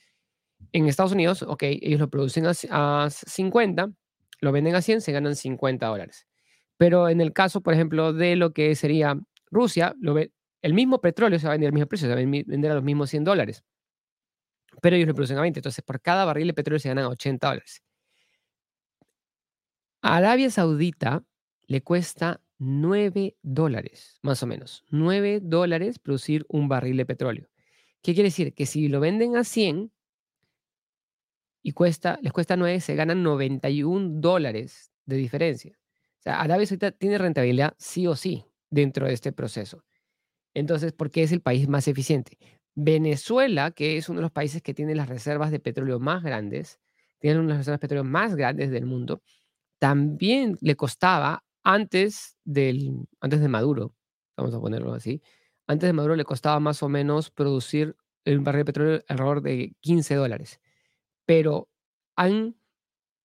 en 0.72 0.88
Estados 0.88 1.12
Unidos, 1.12 1.42
ok, 1.42 1.63
ellos 1.63 2.00
lo 2.00 2.10
producen 2.10 2.46
a, 2.46 2.51
a 2.70 3.10
50, 3.10 3.92
lo 4.39 4.51
venden 4.53 4.75
a 4.75 4.82
100, 4.82 5.01
se 5.01 5.12
ganan 5.12 5.36
50 5.36 5.86
dólares. 5.86 6.27
Pero 6.77 7.10
en 7.10 7.20
el 7.20 7.34
caso, 7.34 7.60
por 7.60 7.74
ejemplo, 7.74 8.13
de 8.13 8.38
lo 8.38 8.53
que 8.53 8.75
sería 8.75 9.20
Rusia, 9.53 9.95
lo 10.00 10.13
ve, 10.13 10.31
el 10.63 10.74
mismo 10.74 11.01
petróleo 11.01 11.38
se 11.39 11.45
va 11.45 11.51
a 11.51 11.55
vender 11.55 11.67
al 11.67 11.74
mismo 11.74 11.88
precio, 11.88 12.07
se 12.07 12.15
va 12.15 12.19
a 12.19 12.25
vender 12.25 12.72
a 12.72 12.75
los 12.75 12.83
mismos 12.83 13.10
100 13.10 13.25
dólares. 13.25 13.63
Pero 14.81 14.95
ellos 14.95 15.10
lo 15.10 15.13
producen 15.13 15.38
a 15.38 15.41
20. 15.41 15.60
Entonces, 15.60 15.83
por 15.83 16.01
cada 16.01 16.25
barril 16.25 16.48
de 16.48 16.53
petróleo 16.53 16.79
se 16.79 16.88
ganan 16.88 17.05
80 17.05 17.48
dólares. 17.48 17.83
A 20.01 20.17
Arabia 20.17 20.50
Saudita 20.50 21.24
le 21.67 21.81
cuesta 21.81 22.41
9 22.60 23.36
dólares, 23.41 24.19
más 24.22 24.41
o 24.41 24.48
menos. 24.48 24.86
9 24.89 25.41
dólares 25.41 26.00
producir 26.00 26.45
un 26.48 26.69
barril 26.69 26.95
de 26.95 27.05
petróleo. 27.05 27.50
¿Qué 28.01 28.13
quiere 28.13 28.27
decir? 28.29 28.53
Que 28.53 28.65
si 28.65 28.88
lo 28.88 29.01
venden 29.01 29.36
a 29.36 29.43
100, 29.43 29.91
y 31.62 31.72
cuesta, 31.72 32.19
les 32.22 32.33
cuesta 32.33 32.55
9, 32.55 32.79
se 32.79 32.95
ganan 32.95 33.24
91 33.24 34.22
dólares 34.22 34.91
de 35.05 35.17
diferencia. 35.17 35.77
O 36.19 36.22
sea, 36.22 36.41
Arabia 36.41 36.67
Saudita 36.67 36.91
tiene 36.91 37.17
rentabilidad 37.17 37.74
sí 37.77 38.07
o 38.07 38.15
sí 38.15 38.45
dentro 38.74 39.08
de 39.08 39.13
este 39.13 39.32
proceso. 39.32 39.84
Entonces, 40.53 40.94
¿por 40.94 41.12
qué 41.12 41.24
es 41.24 41.32
el 41.32 41.42
país 41.42 41.68
más 41.68 41.88
eficiente? 41.88 42.38
Venezuela, 42.75 43.72
que 43.72 43.98
es 43.98 44.10
uno 44.10 44.18
de 44.20 44.24
los 44.24 44.32
países 44.32 44.62
que 44.62 44.74
tiene 44.74 44.96
las 44.96 45.10
reservas 45.10 45.51
de 45.51 45.60
petróleo 45.60 46.00
más 46.00 46.24
grandes, 46.24 46.80
tiene 47.20 47.39
una 47.39 47.48
de 47.48 47.50
las 47.53 47.58
reservas 47.60 47.80
de 47.80 47.88
petróleo 47.88 48.03
más 48.03 48.36
grandes 48.36 48.72
del 48.72 48.86
mundo, 48.86 49.22
también 49.80 50.58
le 50.62 50.75
costaba 50.75 51.44
antes, 51.63 52.36
del, 52.44 53.06
antes 53.22 53.42
de 53.42 53.48
Maduro, 53.48 53.96
vamos 54.36 54.53
a 54.56 54.60
ponerlo 54.60 54.94
así, 54.94 55.22
antes 55.68 55.88
de 55.88 55.94
Maduro 55.94 56.15
le 56.15 56.25
costaba 56.25 56.60
más 56.60 56.82
o 56.84 56.89
menos 56.89 57.30
producir 57.30 57.96
un 58.25 58.44
barril 58.44 58.62
de 58.62 58.65
petróleo 58.65 59.01
alrededor 59.08 59.42
de 59.42 59.75
15 59.82 60.15
dólares. 60.15 60.60
Pero 61.25 61.70
han 62.15 62.56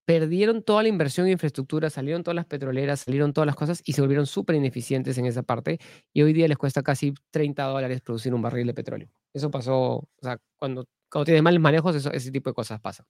perdieron 0.09 0.63
toda 0.63 0.83
la 0.83 0.89
inversión 0.89 1.27
en 1.27 1.33
infraestructura, 1.33 1.91
salieron 1.91 2.23
todas 2.23 2.35
las 2.35 2.47
petroleras, 2.47 3.01
salieron 3.01 3.35
todas 3.35 3.45
las 3.45 3.57
cosas 3.57 3.83
y 3.85 3.93
se 3.93 4.01
volvieron 4.01 4.27
súper 4.27 4.57
ineficientes 4.57 5.19
en 5.19 5.27
esa 5.27 5.43
parte. 5.43 5.79
Y 6.15 6.23
hoy 6.23 6.33
día 6.33 6.49
les 6.49 6.57
cuesta 6.57 6.83
casi 6.83 7.13
30 7.31 7.63
dólares 7.65 8.01
producir 8.01 8.33
un 8.33 8.41
barril 8.41 8.67
de 8.67 8.73
petróleo. 8.73 9.11
Eso 9.35 9.51
pasó, 9.51 9.97
o 9.97 10.09
sea, 10.23 10.41
cuando, 10.57 10.89
tienes 11.27 11.43
malos 11.43 11.61
manejos, 11.61 11.95
ese 11.95 12.31
tipo 12.31 12.49
de 12.49 12.55
cosas 12.55 12.81
pasa. 12.81 13.05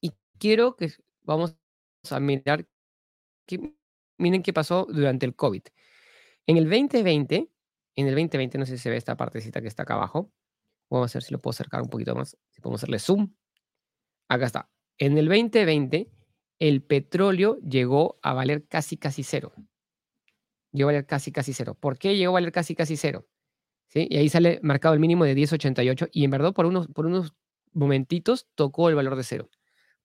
Y 0.00 0.10
quiero 0.40 0.74
que 0.74 0.90
vamos 1.22 1.54
a 2.10 2.18
mirar, 2.18 2.66
que, 3.46 3.72
miren 4.18 4.42
qué 4.42 4.52
pasó 4.52 4.84
durante 4.90 5.26
el 5.26 5.36
COVID. 5.36 5.62
En 6.48 6.56
el 6.56 6.64
2020, 6.64 7.36
en 7.94 8.06
el 8.08 8.14
2020, 8.16 8.58
no 8.58 8.66
sé 8.66 8.78
si 8.78 8.82
se 8.82 8.90
ve 8.90 8.96
esta 8.96 9.16
partecita 9.16 9.62
que 9.62 9.68
está 9.68 9.84
acá 9.84 9.94
abajo. 9.94 10.32
Vamos 10.90 11.14
a 11.14 11.18
ver 11.18 11.22
si 11.22 11.32
lo 11.32 11.40
puedo 11.40 11.52
acercar 11.52 11.82
un 11.82 11.88
poquito 11.88 12.16
más. 12.16 12.36
Si 12.50 12.60
podemos 12.60 12.80
hacerle 12.80 12.98
zoom. 12.98 13.32
Acá 14.28 14.46
está. 14.46 14.68
En 14.98 15.16
el 15.16 15.28
2020, 15.28 16.10
el 16.58 16.82
petróleo 16.82 17.58
llegó 17.60 18.18
a 18.22 18.32
valer 18.32 18.66
casi, 18.66 18.96
casi 18.96 19.22
cero. 19.22 19.52
Llegó 20.72 20.88
a 20.90 20.92
valer 20.92 21.06
casi, 21.06 21.32
casi 21.32 21.52
cero. 21.52 21.76
¿Por 21.78 21.98
qué 21.98 22.16
llegó 22.16 22.32
a 22.32 22.34
valer 22.34 22.52
casi, 22.52 22.74
casi 22.74 22.96
cero? 22.96 23.26
¿Sí? 23.88 24.06
Y 24.10 24.18
ahí 24.18 24.28
sale 24.28 24.60
marcado 24.62 24.94
el 24.94 25.00
mínimo 25.00 25.24
de 25.24 25.34
10.88 25.34 26.10
y 26.12 26.24
en 26.24 26.30
verdad 26.30 26.52
por 26.52 26.66
unos, 26.66 26.88
por 26.88 27.06
unos 27.06 27.32
momentitos 27.72 28.46
tocó 28.54 28.88
el 28.88 28.96
valor 28.96 29.16
de 29.16 29.22
cero. 29.22 29.48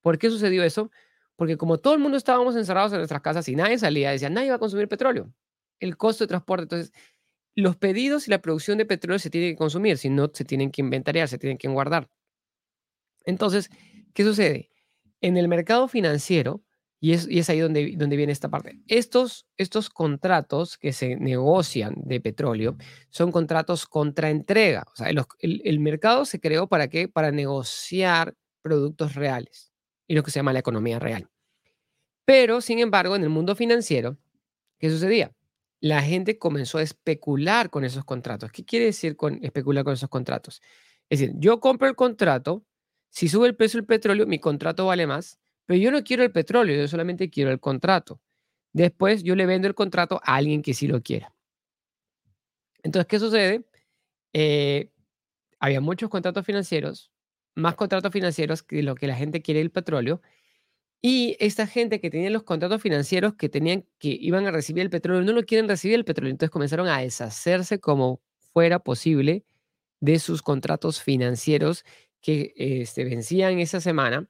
¿Por 0.01 0.17
qué 0.17 0.29
sucedió 0.29 0.63
eso? 0.63 0.91
Porque 1.35 1.57
como 1.57 1.79
todo 1.79 1.93
el 1.93 1.99
mundo 1.99 2.17
estábamos 2.17 2.55
encerrados 2.55 2.91
en 2.93 2.99
nuestras 2.99 3.21
casas 3.21 3.47
y 3.49 3.55
nadie 3.55 3.79
salía, 3.79 4.11
decía, 4.11 4.29
nadie 4.29 4.49
va 4.49 4.55
a 4.57 4.59
consumir 4.59 4.87
petróleo. 4.87 5.33
El 5.79 5.97
costo 5.97 6.23
de 6.23 6.27
transporte. 6.27 6.63
Entonces, 6.63 6.93
los 7.55 7.75
pedidos 7.77 8.27
y 8.27 8.31
la 8.31 8.41
producción 8.41 8.77
de 8.77 8.85
petróleo 8.85 9.19
se 9.19 9.29
tienen 9.29 9.51
que 9.51 9.57
consumir, 9.57 9.97
si 9.97 10.09
no, 10.09 10.29
se 10.33 10.45
tienen 10.45 10.71
que 10.71 10.81
inventariar, 10.81 11.27
se 11.27 11.37
tienen 11.37 11.57
que 11.57 11.67
guardar. 11.67 12.09
Entonces, 13.25 13.69
¿qué 14.13 14.23
sucede? 14.23 14.69
En 15.23 15.37
el 15.37 15.47
mercado 15.47 15.87
financiero, 15.87 16.61
y 16.99 17.13
es, 17.13 17.49
ahí 17.49 17.59
donde, 17.59 17.95
viene 18.15 18.31
esta 18.31 18.49
parte, 18.49 18.79
estos, 18.87 19.45
estos 19.57 19.89
contratos 19.89 20.77
que 20.77 20.93
se 20.93 21.15
negocian 21.15 21.95
de 21.97 22.21
petróleo 22.21 22.77
son 23.09 23.31
contratos 23.31 23.85
contra 23.85 24.29
entrega. 24.29 24.85
O 24.93 24.95
sea, 24.95 25.09
el, 25.09 25.61
el 25.65 25.79
mercado 25.79 26.25
se 26.25 26.39
creó 26.39 26.67
para 26.67 26.89
qué? 26.89 27.07
Para 27.07 27.31
negociar 27.31 28.35
productos 28.61 29.15
reales 29.15 29.73
y 30.07 30.15
lo 30.15 30.23
que 30.23 30.31
se 30.31 30.39
llama 30.39 30.53
la 30.53 30.59
economía 30.59 30.99
real. 30.99 31.29
Pero, 32.25 32.59
sin 32.59 32.79
embargo, 32.79 33.15
en 33.15 33.23
el 33.23 33.29
mundo 33.29 33.55
financiero, 33.55 34.17
¿qué 34.77 34.89
sucedía? 34.89 35.33
La 35.79 36.01
gente 36.01 36.37
comenzó 36.37 36.79
a 36.79 36.83
especular 36.83 37.69
con 37.69 37.85
esos 37.85 38.03
contratos. 38.03 38.51
¿Qué 38.51 38.65
quiere 38.65 38.85
decir 38.85 39.15
con 39.15 39.39
especular 39.41 39.85
con 39.85 39.93
esos 39.93 40.09
contratos? 40.09 40.61
Es 41.09 41.19
decir, 41.19 41.35
yo 41.37 41.59
compro 41.61 41.87
el 41.87 41.95
contrato, 41.95 42.65
si 43.13 43.29
sube 43.29 43.47
el 43.47 43.55
precio 43.55 43.77
del 43.77 43.85
petróleo, 43.85 44.25
mi 44.25 44.39
contrato 44.39 44.87
vale 44.87 45.05
más, 45.05 45.39
pero 45.67 45.79
yo 45.79 45.91
no 45.91 46.03
quiero 46.03 46.23
el 46.23 46.31
petróleo, 46.31 46.75
yo 46.75 46.87
solamente 46.87 47.29
quiero 47.29 47.51
el 47.51 47.59
contrato. 47.59 48.19
Después 48.73 49.21
yo 49.21 49.35
le 49.35 49.45
vendo 49.45 49.67
el 49.67 49.75
contrato 49.75 50.19
a 50.23 50.35
alguien 50.35 50.63
que 50.63 50.73
sí 50.73 50.87
lo 50.87 50.99
quiera. 51.03 51.31
Entonces, 52.81 53.05
¿qué 53.07 53.19
sucede? 53.19 53.65
Eh, 54.33 54.89
había 55.59 55.79
muchos 55.79 56.09
contratos 56.09 56.43
financieros, 56.43 57.11
más 57.53 57.75
contratos 57.75 58.11
financieros 58.11 58.63
que 58.63 58.81
lo 58.81 58.95
que 58.95 59.05
la 59.05 59.15
gente 59.15 59.43
quiere 59.43 59.61
el 59.61 59.69
petróleo. 59.69 60.19
Y 60.99 61.37
esta 61.39 61.67
gente 61.67 62.01
que 62.01 62.09
tenía 62.09 62.31
los 62.31 62.41
contratos 62.41 62.81
financieros 62.81 63.35
que 63.35 63.47
tenían 63.47 63.85
que 63.99 64.17
iban 64.19 64.47
a 64.47 64.51
recibir 64.51 64.81
el 64.81 64.89
petróleo 64.89 65.21
no 65.21 65.33
lo 65.33 65.43
quieren 65.43 65.69
recibir 65.69 65.97
el 65.97 66.05
petróleo, 66.05 66.31
entonces 66.31 66.49
comenzaron 66.49 66.87
a 66.87 66.97
deshacerse 66.99 67.79
como 67.79 68.21
fuera 68.53 68.79
posible 68.79 69.45
de 69.99 70.17
sus 70.17 70.41
contratos 70.41 70.99
financieros 71.01 71.85
que 72.23 72.53
este, 72.57 73.03
vencían 73.03 73.59
esa 73.59 73.79
semana, 73.79 74.27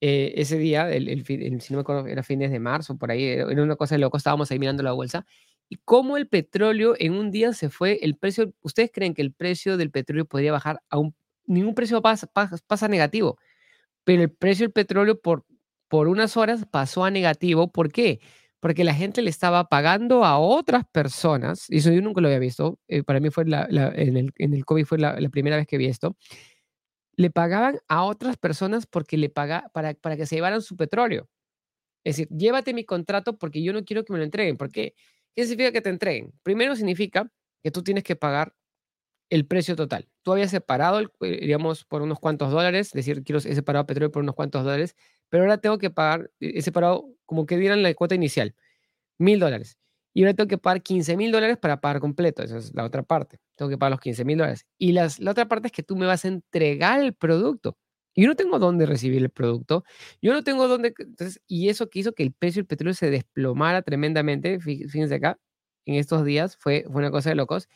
eh, 0.00 0.32
ese 0.36 0.58
día, 0.58 0.90
el, 0.90 1.24
si 1.26 1.72
no 1.72 1.78
me 1.78 1.80
acuerdo, 1.82 2.08
era 2.08 2.24
fines 2.24 2.50
de 2.50 2.58
marzo, 2.58 2.98
por 2.98 3.12
ahí, 3.12 3.24
era 3.24 3.62
una 3.62 3.76
cosa 3.76 3.94
de 3.94 4.00
loco, 4.00 4.16
estábamos 4.16 4.50
ahí 4.50 4.58
mirando 4.58 4.82
la 4.82 4.92
bolsa, 4.92 5.24
y 5.68 5.76
cómo 5.84 6.16
el 6.16 6.26
petróleo 6.26 6.96
en 6.98 7.12
un 7.12 7.30
día 7.30 7.52
se 7.52 7.70
fue, 7.70 8.00
el 8.02 8.16
precio, 8.16 8.52
¿ustedes 8.62 8.90
creen 8.92 9.14
que 9.14 9.22
el 9.22 9.32
precio 9.32 9.76
del 9.76 9.92
petróleo 9.92 10.24
podría 10.24 10.50
bajar 10.50 10.82
a 10.90 10.98
un 10.98 11.14
ningún 11.50 11.74
precio 11.74 12.00
pasa, 12.00 12.26
pasa, 12.66 12.88
negativo, 12.88 13.38
pero 14.04 14.22
el 14.22 14.30
precio 14.30 14.64
del 14.64 14.72
petróleo 14.72 15.20
por, 15.20 15.44
por 15.88 16.08
unas 16.08 16.36
horas 16.36 16.64
pasó 16.70 17.04
a 17.04 17.10
negativo. 17.10 17.70
¿Por 17.70 17.92
qué? 17.92 18.20
Porque 18.60 18.84
la 18.84 18.94
gente 18.94 19.22
le 19.22 19.30
estaba 19.30 19.68
pagando 19.68 20.24
a 20.24 20.38
otras 20.38 20.84
personas, 20.90 21.66
y 21.68 21.78
eso 21.78 21.90
yo 21.90 22.00
nunca 22.02 22.20
lo 22.20 22.28
había 22.28 22.38
visto, 22.38 22.78
eh, 22.88 23.02
para 23.02 23.20
mí 23.20 23.30
fue 23.30 23.44
la, 23.46 23.66
en, 23.94 24.16
el, 24.16 24.32
en, 24.36 24.54
el, 24.54 24.64
COVID 24.64 24.84
fue 24.84 24.98
la, 24.98 25.16
primera 25.30 25.56
vez 25.56 25.66
que 25.66 25.78
vi 25.78 25.86
esto, 25.86 26.16
le 27.20 27.30
pagaban 27.30 27.78
a 27.86 28.04
otras 28.04 28.38
personas 28.38 28.86
porque 28.86 29.18
le 29.18 29.28
paga, 29.28 29.68
para, 29.74 29.92
para 29.92 30.16
que 30.16 30.24
se 30.24 30.36
llevaran 30.36 30.62
su 30.62 30.74
petróleo. 30.74 31.28
Es 32.04 32.16
decir, 32.16 32.28
llévate 32.34 32.72
mi 32.74 32.84
contrato 32.84 33.38
porque 33.38 33.62
yo 33.62 33.74
no 33.74 33.84
quiero 33.84 34.04
que 34.04 34.12
me 34.14 34.18
lo 34.18 34.24
entreguen. 34.24 34.56
¿Por 34.56 34.70
qué? 34.70 34.94
¿Qué 35.36 35.44
significa 35.44 35.72
que 35.72 35.82
te 35.82 35.90
entreguen? 35.90 36.32
Primero 36.42 36.76
significa 36.76 37.30
que 37.62 37.70
tú 37.70 37.82
tienes 37.82 38.04
que 38.04 38.16
pagar 38.16 38.54
el 39.30 39.46
precio 39.46 39.76
total. 39.76 40.08
Tú 40.22 40.32
habías 40.32 40.50
separado, 40.50 41.00
eh, 41.20 41.40
digamos, 41.42 41.84
por 41.84 42.02
unos 42.02 42.18
cuantos 42.20 42.52
dólares, 42.52 42.88
es 42.88 42.94
decir, 42.94 43.22
quiero, 43.24 43.38
he 43.40 43.54
separado 43.54 43.86
petróleo 43.86 44.10
por 44.12 44.22
unos 44.22 44.34
cuantos 44.34 44.64
dólares, 44.64 44.96
pero 45.28 45.44
ahora 45.44 45.58
tengo 45.58 45.78
que 45.78 45.90
pagar, 45.90 46.30
eh, 46.40 46.52
he 46.56 46.62
separado 46.62 47.06
como 47.26 47.46
que 47.46 47.58
dieran 47.58 47.82
la 47.82 47.94
cuota 47.94 48.14
inicial, 48.14 48.54
mil 49.18 49.40
dólares. 49.40 49.78
Y 50.12 50.22
ahora 50.22 50.34
tengo 50.34 50.48
que 50.48 50.58
pagar 50.58 50.82
15 50.82 51.16
mil 51.16 51.30
dólares 51.32 51.56
para 51.58 51.80
pagar 51.80 52.00
completo. 52.00 52.42
Esa 52.42 52.58
es 52.58 52.74
la 52.74 52.84
otra 52.84 53.02
parte. 53.02 53.38
Tengo 53.56 53.68
que 53.70 53.78
pagar 53.78 53.92
los 53.92 54.00
15 54.00 54.24
mil 54.24 54.38
dólares. 54.38 54.66
Y 54.78 54.92
las, 54.92 55.20
la 55.20 55.30
otra 55.30 55.46
parte 55.48 55.68
es 55.68 55.72
que 55.72 55.82
tú 55.82 55.96
me 55.96 56.06
vas 56.06 56.24
a 56.24 56.28
entregar 56.28 57.00
el 57.00 57.14
producto. 57.14 57.76
Yo 58.16 58.26
no 58.26 58.34
tengo 58.34 58.58
dónde 58.58 58.86
recibir 58.86 59.22
el 59.22 59.30
producto. 59.30 59.84
Yo 60.20 60.32
no 60.32 60.42
tengo 60.42 60.66
dónde. 60.68 60.92
Y 61.46 61.68
eso 61.68 61.88
que 61.88 62.00
hizo 62.00 62.12
que 62.12 62.24
el 62.24 62.32
precio 62.32 62.60
del 62.60 62.66
petróleo 62.66 62.94
se 62.94 63.10
desplomara 63.10 63.82
tremendamente. 63.82 64.58
Fíjense 64.60 65.14
acá, 65.14 65.38
en 65.86 65.94
estos 65.94 66.24
días 66.24 66.56
fue, 66.56 66.84
fue 66.90 67.00
una 67.00 67.10
cosa 67.10 67.30
de 67.30 67.36
locos. 67.36 67.68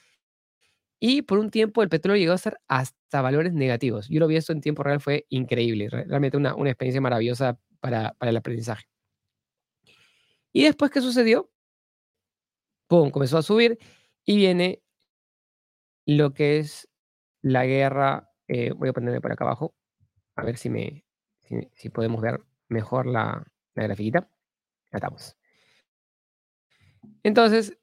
Y 1.01 1.23
por 1.23 1.39
un 1.39 1.51
tiempo 1.51 1.83
el 1.83 1.89
petróleo 1.89 2.19
llegó 2.19 2.33
a 2.33 2.37
estar 2.37 2.61
hasta 2.69 3.23
valores 3.23 3.53
negativos. 3.53 4.09
Yo 4.09 4.21
lo 4.21 4.27
vi 4.27 4.37
esto 4.37 4.53
en 4.53 4.61
tiempo 4.61 4.83
real, 4.83 5.01
fue 5.01 5.27
increíble. 5.29 5.89
Realmente 5.91 6.37
una, 6.37 6.55
una 6.55 6.71
experiencia 6.71 7.01
maravillosa 7.01 7.59
para, 7.81 8.15
para 8.15 8.31
el 8.31 8.37
aprendizaje. 8.37 8.87
¿Y 10.53 10.65
después 10.65 10.91
qué 10.91 11.01
sucedió? 11.01 11.51
¡Pum! 12.87 13.11
Comenzó 13.11 13.39
a 13.39 13.43
subir 13.43 13.79
y 14.25 14.37
viene 14.37 14.83
lo 16.07 16.35
que 16.35 16.59
es 16.59 16.89
la 17.43 17.67
guerra. 17.67 18.31
Eh, 18.49 18.73
voy 18.73 18.89
a 18.89 18.93
ponerme 18.93 19.21
por 19.21 19.33
acá 19.33 19.45
abajo, 19.45 19.75
a 20.37 20.45
ver 20.45 20.57
si, 20.57 20.71
me, 20.71 21.05
si, 21.75 21.89
podemos 21.89 22.21
ver 22.21 22.41
mejor 22.69 23.07
la, 23.07 23.47
la 23.75 23.83
grafiquita. 23.83 24.29
Ya 24.93 24.99
estamos. 24.99 25.37
Entonces, 27.23 27.79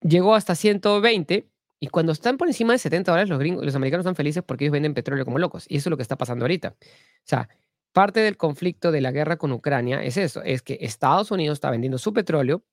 llegó 0.00 0.34
hasta 0.34 0.54
120 0.54 1.50
y 1.80 1.88
cuando 1.88 2.12
están 2.12 2.36
por 2.36 2.48
encima 2.48 2.74
de 2.74 2.78
70 2.78 3.10
dólares, 3.10 3.30
los, 3.30 3.38
gringos, 3.38 3.64
los 3.64 3.74
americanos 3.74 4.04
están 4.04 4.16
felices 4.16 4.42
porque 4.46 4.64
ellos 4.64 4.72
venden 4.72 4.94
petróleo 4.94 5.24
como 5.24 5.38
locos. 5.38 5.64
Y 5.68 5.78
eso 5.78 5.88
es 5.88 5.90
lo 5.90 5.96
que 5.96 6.02
está 6.02 6.16
pasando 6.16 6.44
ahorita. 6.44 6.76
O 6.78 7.24
sea, 7.24 7.48
parte 7.92 8.20
del 8.20 8.36
conflicto 8.36 8.92
de 8.92 9.00
la 9.00 9.12
guerra 9.12 9.36
con 9.38 9.52
Ucrania 9.52 10.02
es 10.04 10.16
eso, 10.16 10.42
es 10.42 10.62
que 10.62 10.78
Estados 10.80 11.30
Unidos 11.30 11.56
está 11.56 11.70
vendiendo 11.70 11.98
su 11.98 12.12
petróleo 12.12 12.64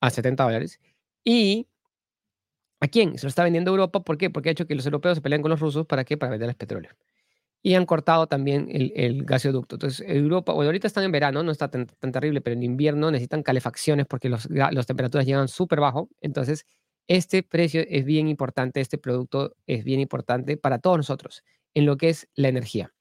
a 0.00 0.10
70 0.10 0.44
dólares 0.44 0.80
y 1.24 1.68
¿a 2.80 2.88
quién? 2.88 3.18
Se 3.18 3.26
lo 3.26 3.28
está 3.28 3.44
vendiendo 3.44 3.70
Europa. 3.70 4.00
¿Por 4.00 4.18
qué? 4.18 4.30
Porque 4.30 4.48
ha 4.50 4.52
hecho 4.52 4.66
que 4.66 4.74
los 4.74 4.86
europeos 4.86 5.16
se 5.16 5.22
peleen 5.22 5.42
con 5.42 5.50
los 5.50 5.60
rusos. 5.60 5.86
¿Para 5.86 6.04
qué? 6.04 6.16
Para 6.16 6.30
venderles 6.30 6.56
petróleo. 6.56 6.90
Y 7.62 7.74
han 7.74 7.86
cortado 7.86 8.28
también 8.28 8.68
el, 8.70 9.24
gasoducto. 9.24 9.76
Entonces, 9.76 10.04
Europa, 10.08 10.52
bueno, 10.52 10.68
ahorita 10.68 10.86
están 10.86 11.04
en 11.04 11.12
verano, 11.12 11.42
no 11.42 11.50
está 11.50 11.68
tan, 11.70 11.86
terrible, 11.86 12.40
pero 12.40 12.54
en 12.54 12.62
invierno 12.62 13.10
necesitan 13.10 13.42
calefacciones 13.42 14.06
porque 14.06 14.28
las 14.28 14.86
temperaturas 14.86 15.26
llegan 15.26 15.48
súper 15.48 15.80
bajo. 15.80 16.08
Entonces, 16.20 16.66
este 17.08 17.42
precio 17.42 17.82
es 17.88 18.04
bien 18.04 18.28
importante, 18.28 18.80
este 18.80 18.98
producto 18.98 19.56
es 19.66 19.82
bien 19.82 19.98
importante 19.98 20.56
para 20.56 20.78
todos 20.78 20.98
nosotros 20.98 21.42
en 21.74 21.86
lo 21.86 21.96
que 21.96 22.10
es 22.10 22.28
la 22.34 22.48
energía. 22.48 22.92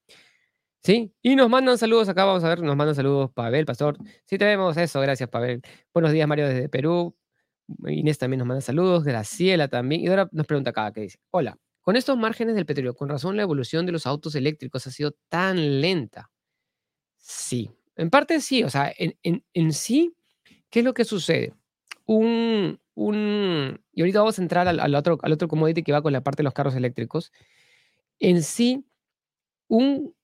¿Sí? 0.88 1.14
Y 1.22 1.36
nos 1.36 1.50
mandan 1.50 1.78
saludos 1.78 2.08
acá, 2.08 2.24
vamos 2.24 2.46
a 2.46 2.48
ver, 2.48 2.62
nos 2.62 2.78
mandan 2.78 2.96
saludos 2.96 3.30
Pavel, 3.34 3.66
Pastor. 3.66 3.98
Sí, 4.24 4.38
te 4.38 4.46
vemos 4.46 4.78
eso, 4.78 5.02
gracias 5.02 5.28
Pavel. 5.28 5.62
Buenos 5.94 6.14
días 6.14 6.26
Mario 6.30 6.48
desde 6.48 6.70
Perú. 6.70 7.14
Inés 7.88 8.18
también 8.18 8.40
nos 8.40 8.48
manda 8.48 8.62
saludos, 8.62 9.04
Graciela 9.04 9.68
también. 9.68 10.00
Y 10.00 10.08
ahora 10.08 10.30
nos 10.32 10.48
pregunta 10.48 10.70
acá, 10.70 10.94
¿qué 10.94 11.02
dice? 11.02 11.20
Hola, 11.30 11.60
con 11.82 11.98
estos 11.98 12.18
márgenes 12.18 12.56
del 12.56 12.66
petróleo, 12.66 12.96
con 12.96 13.10
razón 13.10 13.36
la 13.36 13.42
evolución 13.44 13.86
de 13.86 13.92
los 13.92 14.08
autos 14.08 14.34
eléctricos 14.36 14.88
ha 14.88 14.92
sido 14.92 15.12
tan 15.28 15.82
lenta. 15.82 16.32
Sí, 17.18 17.70
en 17.98 18.10
parte 18.10 18.40
sí, 18.40 18.64
o 18.64 18.70
sea, 18.70 18.90
en, 18.98 19.14
en, 19.24 19.44
en 19.54 19.74
sí, 19.74 20.16
¿qué 20.70 20.80
es 20.80 20.86
lo 20.86 20.94
que 20.94 21.04
sucede? 21.04 21.54
Un, 22.06 22.80
un, 22.94 23.78
y 23.92 24.00
ahorita 24.04 24.20
vamos 24.20 24.40
a 24.40 24.42
entrar 24.42 24.70
al, 24.70 24.80
al, 24.80 24.96
otro, 24.96 25.18
al 25.22 25.34
otro 25.34 25.50
que 25.50 25.92
va 25.92 26.02
con 26.02 26.14
la 26.14 26.22
parte 26.22 26.44
de 26.44 26.46
los 26.46 26.54
carros 26.54 26.76
eléctricos. 26.76 27.34
En 28.20 28.42
sí, 28.42 28.86
un, 29.68 30.16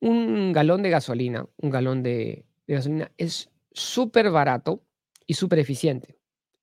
un 0.00 0.52
galón 0.52 0.82
de 0.82 0.90
gasolina, 0.90 1.46
un 1.56 1.70
galón 1.70 2.02
de, 2.02 2.44
gasolina 2.66 3.10
es 3.16 3.50
súper 3.72 4.30
barato 4.30 4.82
y 5.26 5.34
súper 5.34 5.58
eficiente 5.58 6.18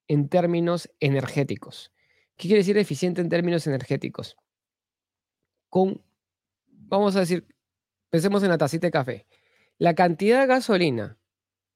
en 0.08 0.28
términos 0.28 0.90
energéticos. 1.00 1.92
¿Qué 2.36 2.48
quiere 2.48 2.58
decir 2.58 2.78
eficiente 2.78 3.20
en 3.20 3.28
términos 3.28 3.66
energéticos? 3.66 4.36
Con, 5.68 6.02
vamos 6.66 7.16
a 7.16 7.20
decir, 7.20 7.46
pensemos 8.10 8.42
en 8.42 8.50
la 8.50 8.58
tacita 8.58 8.86
de 8.86 8.90
café. 8.90 9.26
La 9.78 9.94
cantidad 9.94 10.40
de 10.40 10.46
gasolina 10.46 11.18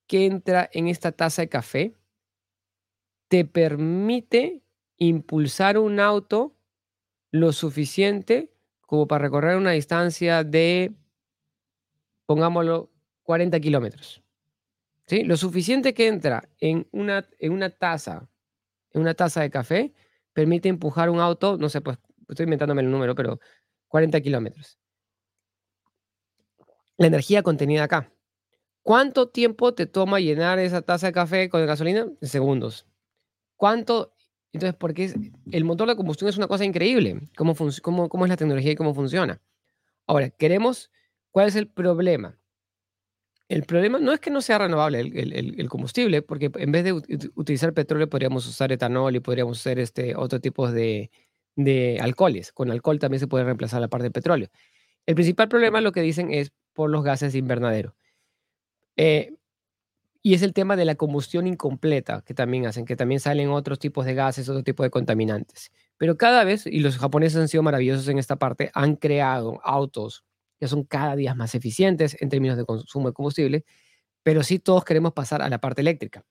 que 0.07 0.27
entra 0.27 0.69
en 0.73 0.89
esta 0.89 1.13
taza 1.13 1.43
de 1.43 1.49
café 1.49 1.95
te 3.29 3.45
permite 3.45 4.63
impulsar 4.97 5.79
un 5.79 6.01
auto 6.01 6.57
lo 7.31 7.53
suficiente 7.53 8.53
como 8.81 9.07
para 9.07 9.25
recorrer 9.25 9.57
una 9.57 9.73
distancia 9.73 10.45
de, 10.45 10.93
pongámoslo, 12.29 12.91
40 13.23 13.59
kilómetros. 13.59 14.23
¿Sí? 15.07 15.25
Lo 15.25 15.39
suficiente 15.39 15.95
que 15.95 16.09
entra 16.09 16.47
en 16.61 16.87
una, 16.93 17.27
en 17.39 17.53
una 17.53 17.71
taza, 17.71 18.29
en 18.93 19.01
una 19.01 19.15
taza 19.15 19.41
de 19.41 19.49
café, 19.49 19.95
permite 20.35 20.69
empujar 20.69 21.09
un 21.09 21.21
auto, 21.21 21.57
no 21.57 21.71
sé, 21.71 21.81
pues 21.81 21.97
estoy 22.29 22.45
inventándome 22.45 22.83
el 22.83 22.91
número, 22.91 23.15
pero 23.15 23.41
40 23.89 24.21
kilómetros. 24.21 24.79
La 26.99 27.07
energía 27.07 27.43
contenida 27.43 27.85
acá. 27.85 28.13
¿Cuánto 28.83 29.31
tiempo 29.31 29.73
te 29.73 29.87
toma 29.87 30.21
llenar 30.21 30.59
esa 30.59 30.83
taza 30.83 31.07
de 31.07 31.13
café 31.15 31.49
con 31.49 31.65
gasolina? 31.65 32.09
Segundos. 32.21 32.87
¿Cuánto? 33.57 34.15
Entonces, 34.53 34.77
porque 34.79 35.15
el 35.51 35.65
motor 35.65 35.89
de 35.89 35.97
combustión 35.97 36.29
es 36.29 36.37
una 36.37 36.47
cosa 36.47 36.67
increíble, 36.67 37.23
cómo, 37.39 37.55
cómo, 37.83 38.11
cómo 38.11 38.27
es 38.27 38.29
la 38.29 38.37
tecnología 38.37 38.73
y 38.73 38.77
cómo 38.77 38.93
funciona. 38.93 39.41
Ahora, 40.07 40.29
queremos, 40.29 40.91
¿cuál 41.39 41.47
es 41.47 41.55
el 41.55 41.69
problema? 41.69 42.37
El 43.49 43.63
problema 43.63 44.01
no 44.01 44.13
es 44.13 44.19
que 44.19 44.29
no 44.29 44.41
sea 44.41 44.59
renovable 44.59 44.99
el, 44.99 45.69
combustible, 45.69 46.21
porque 46.21 46.51
en 46.53 46.73
vez 46.73 46.83
de 46.83 46.93
utilizar 46.93 47.73
petróleo 47.73 48.11
podríamos 48.11 48.45
usar 48.49 48.73
etanol 48.73 49.15
y 49.15 49.21
podríamos 49.21 49.61
usar 49.61 49.79
este, 49.79 50.17
otro 50.17 50.41
tipo 50.41 50.69
de, 50.69 51.13
de 51.55 52.01
alcoholes. 52.01 52.51
Con 52.51 52.73
alcohol 52.73 52.99
también 52.99 53.21
se 53.21 53.29
puede 53.29 53.45
reemplazar 53.45 53.81
la 53.81 53.87
parte 53.87 54.03
del 54.03 54.13
petróleo. 54.13 54.49
El 55.07 55.15
principal 55.15 55.49
problema, 55.49 55.81
lo 55.81 55.93
que 55.93 56.03
dicen, 56.03 56.33
es 56.33 56.51
por 56.73 56.91
los 56.91 57.05
gases 57.05 57.33
de 57.33 57.39
invernadero. 57.39 57.95
Eh, 58.97 59.37
y 60.25 60.35
es 60.35 60.43
el 60.43 60.53
tema 60.53 60.75
de 60.75 60.87
la 60.87 60.97
combustión 60.97 61.47
incompleta 61.47 62.23
que 62.23 62.35
también 62.35 62.67
hacen, 62.67 62.85
que 62.85 62.97
también 62.97 63.21
salen 63.21 63.51
otros 63.51 63.79
tipos 63.79 64.07
de 64.07 64.15
gases, 64.15 64.49
otro 64.49 64.65
tipo 64.65 64.83
de 64.83 64.91
contaminantes. 64.91 65.71
Pero 65.99 66.17
cada 66.17 66.43
vez, 66.43 66.67
y 66.67 66.81
los 66.81 66.99
japoneses 66.99 67.39
han 67.39 67.47
sido 67.47 67.63
maravillosos 67.63 68.09
en 68.09 68.19
esta 68.19 68.35
parte, 68.35 68.73
han 68.75 68.97
creado 68.97 69.61
autos 69.63 70.25
que 70.59 70.69
son 70.69 70.85
cada 70.85 71.17
día 71.17 71.35
más 71.35 71.55
eficientes 71.55 72.17
en 72.21 72.29
términos 72.29 72.57
de 72.57 72.65
consumo 72.65 73.09
de 73.09 73.15
combustible, 73.15 73.65
pero 74.23 74.43
sí 74.43 74.59
todos 74.59 74.85
queremos 74.85 75.13
pasar 75.13 75.43
a 75.43 75.49
la 75.49 75.61
parte 75.61 75.81
eléctrica. 75.81 76.25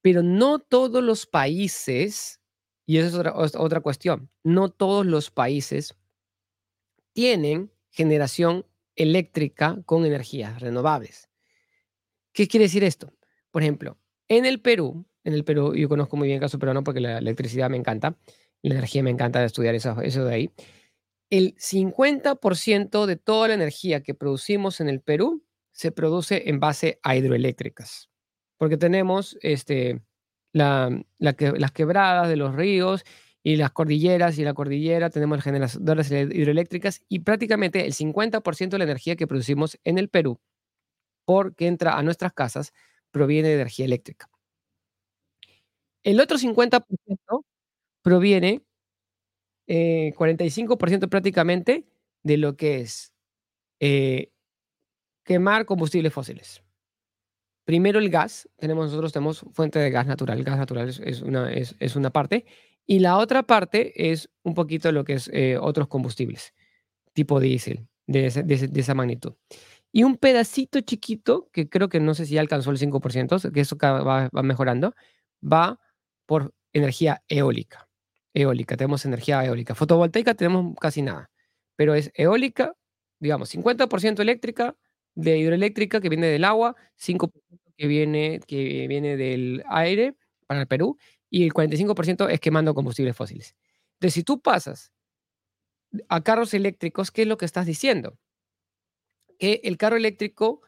Pero 0.00 0.22
no 0.22 0.58
todos 0.58 1.02
los 1.02 1.26
países, 1.26 2.40
y 2.86 2.98
esa 2.98 3.08
es 3.08 3.14
otra, 3.14 3.34
otra 3.34 3.80
cuestión, 3.80 4.30
no 4.42 4.70
todos 4.70 5.06
los 5.06 5.30
países 5.30 5.96
tienen 7.12 7.70
generación 7.90 8.66
eléctrica 8.96 9.78
con 9.86 10.04
energías 10.04 10.60
renovables. 10.60 11.28
¿Qué 12.32 12.48
quiere 12.48 12.64
decir 12.64 12.84
esto? 12.84 13.12
Por 13.50 13.62
ejemplo, 13.62 13.98
en 14.28 14.46
el 14.46 14.60
Perú, 14.60 15.06
en 15.24 15.34
el 15.34 15.44
Perú, 15.44 15.74
yo 15.74 15.88
conozco 15.88 16.16
muy 16.16 16.26
bien 16.26 16.36
el 16.36 16.40
caso 16.40 16.58
peruano 16.58 16.82
porque 16.82 17.00
la 17.00 17.18
electricidad 17.18 17.70
me 17.70 17.76
encanta, 17.76 18.16
la 18.62 18.74
energía 18.74 19.02
me 19.02 19.10
encanta 19.10 19.44
estudiar 19.44 19.74
eso, 19.74 20.00
eso 20.00 20.24
de 20.24 20.34
ahí 20.34 20.50
el 21.32 21.54
50% 21.56 23.06
de 23.06 23.16
toda 23.16 23.48
la 23.48 23.54
energía 23.54 24.02
que 24.02 24.12
producimos 24.12 24.82
en 24.82 24.90
el 24.90 25.00
Perú 25.00 25.42
se 25.72 25.90
produce 25.90 26.50
en 26.50 26.60
base 26.60 27.00
a 27.02 27.16
hidroeléctricas, 27.16 28.10
porque 28.58 28.76
tenemos 28.76 29.38
este, 29.40 30.02
la, 30.52 30.90
las 31.18 31.72
quebradas 31.72 32.28
de 32.28 32.36
los 32.36 32.54
ríos 32.54 33.02
y 33.42 33.56
las 33.56 33.70
cordilleras 33.70 34.38
y 34.38 34.44
la 34.44 34.52
cordillera, 34.52 35.08
tenemos 35.08 35.42
generadoras 35.42 36.10
hidroeléctricas 36.10 37.00
y 37.08 37.20
prácticamente 37.20 37.86
el 37.86 37.94
50% 37.94 38.68
de 38.68 38.78
la 38.78 38.84
energía 38.84 39.16
que 39.16 39.26
producimos 39.26 39.78
en 39.84 39.96
el 39.96 40.10
Perú, 40.10 40.38
porque 41.24 41.66
entra 41.66 41.96
a 41.96 42.02
nuestras 42.02 42.34
casas, 42.34 42.74
proviene 43.10 43.48
de 43.48 43.54
energía 43.54 43.86
eléctrica. 43.86 44.28
El 46.02 46.20
otro 46.20 46.36
50% 46.36 47.46
proviene 48.02 48.60
45% 49.66 51.04
eh, 51.04 51.08
prácticamente 51.08 51.86
de 52.22 52.36
lo 52.36 52.56
que 52.56 52.80
es 52.80 53.12
eh, 53.80 54.32
quemar 55.24 55.66
combustibles 55.66 56.12
fósiles. 56.12 56.62
Primero 57.64 58.00
el 58.00 58.10
gas, 58.10 58.48
tenemos 58.56 58.86
nosotros 58.86 59.12
tenemos 59.12 59.44
fuente 59.52 59.78
de 59.78 59.90
gas 59.90 60.06
natural, 60.06 60.42
gas 60.42 60.58
natural 60.58 60.88
es, 60.88 61.22
una, 61.22 61.52
es, 61.52 61.96
una 61.96 62.10
parte, 62.10 62.44
y 62.86 62.98
la 62.98 63.16
otra 63.18 63.44
parte 63.44 64.10
es 64.10 64.30
un 64.42 64.54
poquito 64.54 64.90
lo 64.90 65.04
que 65.04 65.14
es 65.14 65.30
eh, 65.32 65.56
otros 65.56 65.86
combustibles, 65.86 66.54
tipo 67.12 67.38
diésel, 67.38 67.86
de, 68.06 68.26
esa 68.26 68.94
magnitud. 68.94 69.34
Y 69.92 70.02
un 70.02 70.16
pedacito 70.16 70.80
chiquito, 70.80 71.50
que 71.52 71.68
creo 71.68 71.88
que 71.88 72.00
no 72.00 72.14
sé 72.14 72.26
si 72.26 72.36
alcanzó 72.36 72.72
el 72.72 72.78
5%, 72.78 73.52
que 73.52 73.60
eso 73.60 73.76
va, 73.76 74.28
va 74.28 74.42
mejorando, 74.42 74.94
va 75.40 75.78
por 76.26 76.54
energía 76.72 77.22
eólica 77.28 77.88
eólica, 78.34 78.76
tenemos 78.76 79.04
energía 79.04 79.44
eólica. 79.44 79.74
Fotovoltaica 79.74 80.34
tenemos 80.34 80.74
casi 80.80 81.02
nada, 81.02 81.30
pero 81.76 81.94
es 81.94 82.10
eólica, 82.14 82.74
digamos, 83.20 83.50
50% 83.50 84.20
eléctrica, 84.22 84.76
de 85.14 85.38
hidroeléctrica 85.38 86.00
que 86.00 86.08
viene 86.08 86.26
del 86.28 86.44
agua, 86.44 86.74
5% 86.96 87.72
que 87.76 87.86
viene, 87.86 88.40
que 88.46 88.86
viene 88.88 89.16
del 89.16 89.62
aire 89.68 90.16
para 90.46 90.60
el 90.62 90.66
Perú 90.66 90.96
y 91.30 91.44
el 91.44 91.52
45% 91.52 92.28
es 92.30 92.40
quemando 92.40 92.74
combustibles 92.74 93.16
fósiles. 93.16 93.54
Entonces, 93.94 94.14
si 94.14 94.22
tú 94.22 94.40
pasas 94.40 94.92
a 96.08 96.22
carros 96.22 96.54
eléctricos, 96.54 97.10
¿qué 97.10 97.22
es 97.22 97.28
lo 97.28 97.36
que 97.38 97.44
estás 97.46 97.66
diciendo? 97.66 98.18
Que 99.38 99.60
el 99.64 99.76
carro 99.76 99.96
eléctrico, 99.96 100.62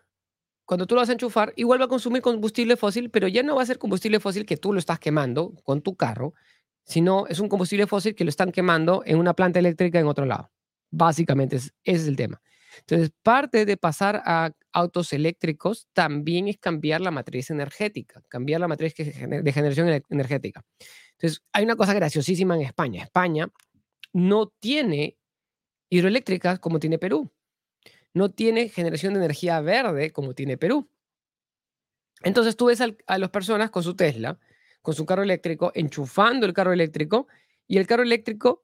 cuando 0.66 0.86
tú 0.86 0.94
lo 0.94 1.02
vas 1.02 1.10
a 1.10 1.12
enchufar, 1.12 1.52
igual 1.56 1.80
va 1.80 1.86
a 1.86 1.88
consumir 1.88 2.22
combustible 2.22 2.76
fósil, 2.76 3.10
pero 3.10 3.28
ya 3.28 3.42
no 3.42 3.56
va 3.56 3.62
a 3.62 3.66
ser 3.66 3.78
combustible 3.78 4.20
fósil 4.20 4.46
que 4.46 4.56
tú 4.56 4.72
lo 4.72 4.78
estás 4.78 4.98
quemando 4.98 5.54
con 5.64 5.82
tu 5.82 5.96
carro, 5.96 6.34
sino 6.84 7.26
es 7.26 7.40
un 7.40 7.48
combustible 7.48 7.86
fósil 7.86 8.14
que 8.14 8.24
lo 8.24 8.30
están 8.30 8.52
quemando 8.52 9.02
en 9.06 9.18
una 9.18 9.34
planta 9.34 9.58
eléctrica 9.58 9.98
en 9.98 10.06
otro 10.06 10.26
lado. 10.26 10.50
Básicamente 10.90 11.56
ese 11.56 11.72
es 11.82 12.06
el 12.06 12.16
tema. 12.16 12.40
Entonces, 12.80 13.10
parte 13.22 13.64
de 13.66 13.76
pasar 13.76 14.22
a 14.24 14.50
autos 14.72 15.12
eléctricos 15.12 15.86
también 15.92 16.48
es 16.48 16.58
cambiar 16.58 17.00
la 17.00 17.10
matriz 17.10 17.50
energética, 17.50 18.20
cambiar 18.28 18.60
la 18.60 18.68
matriz 18.68 18.94
de 18.96 19.52
generación 19.52 20.02
energética. 20.10 20.64
Entonces, 21.12 21.42
hay 21.52 21.64
una 21.64 21.76
cosa 21.76 21.94
graciosísima 21.94 22.56
en 22.56 22.62
España. 22.62 23.04
España 23.04 23.48
no 24.12 24.48
tiene 24.58 25.16
hidroeléctricas 25.88 26.58
como 26.58 26.80
tiene 26.80 26.98
Perú. 26.98 27.32
No 28.12 28.30
tiene 28.30 28.68
generación 28.68 29.14
de 29.14 29.20
energía 29.20 29.60
verde 29.60 30.10
como 30.10 30.34
tiene 30.34 30.56
Perú. 30.56 30.88
Entonces, 32.22 32.56
tú 32.56 32.66
ves 32.66 32.80
a 32.80 33.18
las 33.18 33.30
personas 33.30 33.70
con 33.70 33.82
su 33.82 33.94
Tesla 33.94 34.38
con 34.84 34.94
su 34.94 35.06
carro 35.06 35.22
eléctrico, 35.22 35.72
enchufando 35.74 36.44
el 36.44 36.52
carro 36.52 36.74
eléctrico 36.74 37.26
y 37.66 37.78
el 37.78 37.86
carro 37.86 38.02
eléctrico, 38.02 38.62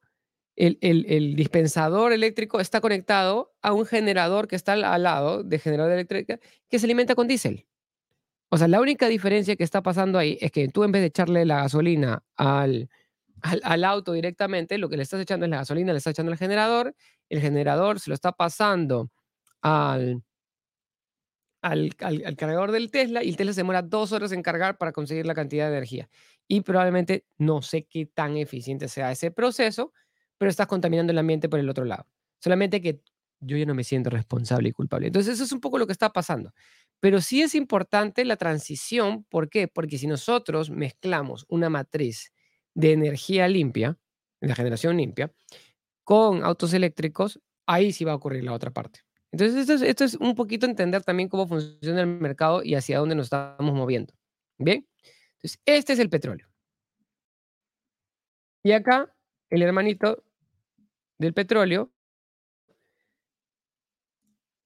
el, 0.54 0.76
el, 0.82 1.34
dispensador 1.34 2.12
eléctrico 2.12 2.60
está 2.60 2.82
conectado 2.82 3.54
a 3.62 3.72
un 3.72 3.86
generador 3.86 4.46
que 4.46 4.54
está 4.54 4.74
al, 4.74 5.02
lado 5.02 5.42
de 5.42 5.58
generador 5.58 5.94
eléctrico 5.94 6.34
que 6.68 6.78
se 6.78 6.84
alimenta 6.84 7.14
con 7.14 7.26
diésel. 7.26 7.66
O 8.50 8.58
sea, 8.58 8.68
la 8.68 8.82
única 8.82 9.08
diferencia 9.08 9.56
que 9.56 9.64
está 9.64 9.82
pasando 9.82 10.18
ahí 10.18 10.36
es 10.42 10.52
que 10.52 10.68
tú 10.68 10.84
en 10.84 10.92
vez 10.92 11.00
de 11.00 11.06
echarle 11.06 11.46
la 11.46 11.62
gasolina 11.62 12.22
al, 12.36 12.90
al, 13.40 13.62
al, 13.64 13.82
auto 13.84 14.12
directamente, 14.12 14.76
lo 14.76 14.90
que 14.90 14.98
le 14.98 15.04
estás 15.04 15.22
echando 15.22 15.46
es 15.46 15.50
la 15.50 15.56
gasolina, 15.56 15.92
le 15.92 15.98
estás 15.98 16.10
echando 16.10 16.32
al 16.32 16.38
generador, 16.38 16.94
el 17.30 17.40
generador 17.40 17.98
se 17.98 18.10
lo 18.10 18.14
está 18.14 18.32
pasando 18.32 19.10
al, 19.62 20.22
al, 21.62 21.94
cargador 21.96 22.72
del 22.72 22.90
Tesla 22.90 23.22
y 23.22 23.28
el 23.28 23.36
Tesla 23.36 23.52
se 23.52 23.60
demora 23.60 23.82
dos 23.82 24.12
horas 24.12 24.32
en 24.32 24.42
cargar 24.42 24.78
para 24.78 24.92
conseguir 24.92 25.26
la 25.26 25.34
cantidad 25.34 25.66
de 25.66 25.76
energía. 25.76 26.08
Y 26.48 26.62
probablemente 26.62 27.24
no 27.38 27.62
sé 27.62 27.84
qué 27.84 28.06
tan 28.06 28.36
eficiente 28.36 28.88
sea 28.88 29.12
ese 29.12 29.30
proceso, 29.30 29.92
pero 30.38 30.50
estás 30.50 30.66
contaminando 30.66 31.12
el 31.12 31.18
ambiente 31.18 31.48
por 31.48 31.60
el 31.60 31.68
otro 31.68 31.84
lado. 31.84 32.06
Solamente 32.38 32.80
que 32.80 33.02
yo 33.40 33.56
ya 33.56 33.66
no 33.66 33.74
me 33.74 33.84
siento 33.84 34.10
responsable 34.10 34.68
y 34.68 34.72
culpable. 34.72 35.06
Entonces 35.06 35.34
eso 35.34 35.44
es 35.44 35.52
un 35.52 35.60
poco 35.60 35.78
lo 35.78 35.86
que 35.86 35.92
está 35.92 36.12
pasando. 36.12 36.52
Pero 37.00 37.20
sí 37.20 37.42
es 37.42 37.54
importante 37.54 38.24
la 38.24 38.36
transición. 38.36 39.24
¿Por 39.24 39.48
qué? 39.48 39.68
Porque 39.68 39.98
si 39.98 40.06
nosotros 40.06 40.70
mezclamos 40.70 41.46
una 41.48 41.70
matriz 41.70 42.32
de 42.74 42.92
energía 42.92 43.48
limpia, 43.48 43.98
la 44.40 44.54
generación 44.54 44.96
limpia, 44.96 45.32
con 46.04 46.44
autos 46.44 46.74
eléctricos, 46.74 47.40
ahí 47.66 47.92
sí 47.92 48.04
va 48.04 48.12
a 48.12 48.16
ocurrir 48.16 48.44
la 48.44 48.52
otra 48.52 48.70
parte. 48.70 49.00
Entonces, 49.32 49.82
esto 49.82 50.04
es, 50.04 50.14
un 50.16 50.34
poquito 50.34 50.66
entender 50.66 51.04
también 51.04 51.28
cómo 51.28 51.46
funciona 51.46 52.00
el 52.00 52.06
mercado 52.06 52.62
y 52.64 52.74
hacia 52.74 52.98
dónde 52.98 53.14
nos 53.14 53.26
estamos 53.26 53.74
moviendo. 53.74 54.12
Bien, 54.58 54.86
entonces, 55.34 55.60
este 55.64 55.92
es 55.92 55.98
el 55.98 56.10
petróleo. 56.10 56.48
Y 58.62 58.72
acá, 58.72 59.14
el 59.48 59.62
hermanito 59.62 60.22
del 61.18 61.32
petróleo, 61.32 61.90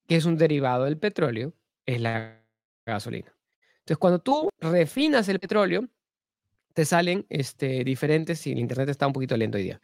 que 0.08 0.16
es 0.16 0.24
un 0.24 0.36
derivado 0.36 0.84
del 0.84 0.98
petróleo, 0.98 1.54
es 1.86 2.00
la 2.00 2.42
gasolina. 2.86 3.34
Entonces, 3.80 3.98
cuando 3.98 4.18
tú 4.18 4.48
refinas 4.60 5.28
el 5.28 5.40
petróleo, 5.40 5.88
te 6.72 6.84
salen 6.84 7.26
este, 7.28 7.84
diferentes, 7.84 8.46
y 8.46 8.52
el 8.52 8.58
internet 8.58 8.88
está 8.88 9.06
un 9.06 9.12
poquito 9.12 9.36
lento 9.36 9.58
hoy 9.58 9.64
día, 9.64 9.80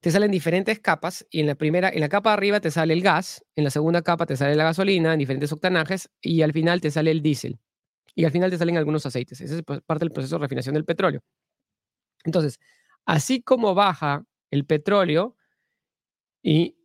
te 0.00 0.10
salen 0.10 0.30
diferentes 0.30 0.80
capas 0.80 1.26
y 1.30 1.40
en 1.40 1.46
la 1.46 1.54
primera, 1.54 1.90
en 1.90 2.00
la 2.00 2.08
capa 2.08 2.30
de 2.30 2.34
arriba 2.34 2.60
te 2.60 2.70
sale 2.70 2.94
el 2.94 3.02
gas, 3.02 3.44
en 3.54 3.64
la 3.64 3.70
segunda 3.70 4.02
capa 4.02 4.24
te 4.26 4.36
sale 4.36 4.54
la 4.54 4.64
gasolina 4.64 5.12
en 5.12 5.18
diferentes 5.18 5.52
octanajes 5.52 6.10
y 6.22 6.42
al 6.42 6.52
final 6.52 6.80
te 6.80 6.90
sale 6.90 7.10
el 7.10 7.22
diésel. 7.22 7.58
Y 8.14 8.24
al 8.24 8.32
final 8.32 8.50
te 8.50 8.58
salen 8.58 8.76
algunos 8.76 9.04
aceites. 9.06 9.40
Ese 9.40 9.58
es 9.58 9.62
parte 9.62 10.04
del 10.04 10.12
proceso 10.12 10.36
de 10.36 10.40
refinación 10.40 10.74
del 10.74 10.84
petróleo. 10.84 11.20
Entonces, 12.24 12.58
así 13.04 13.42
como 13.42 13.74
baja 13.74 14.24
el 14.50 14.64
petróleo 14.64 15.36
y 16.42 16.76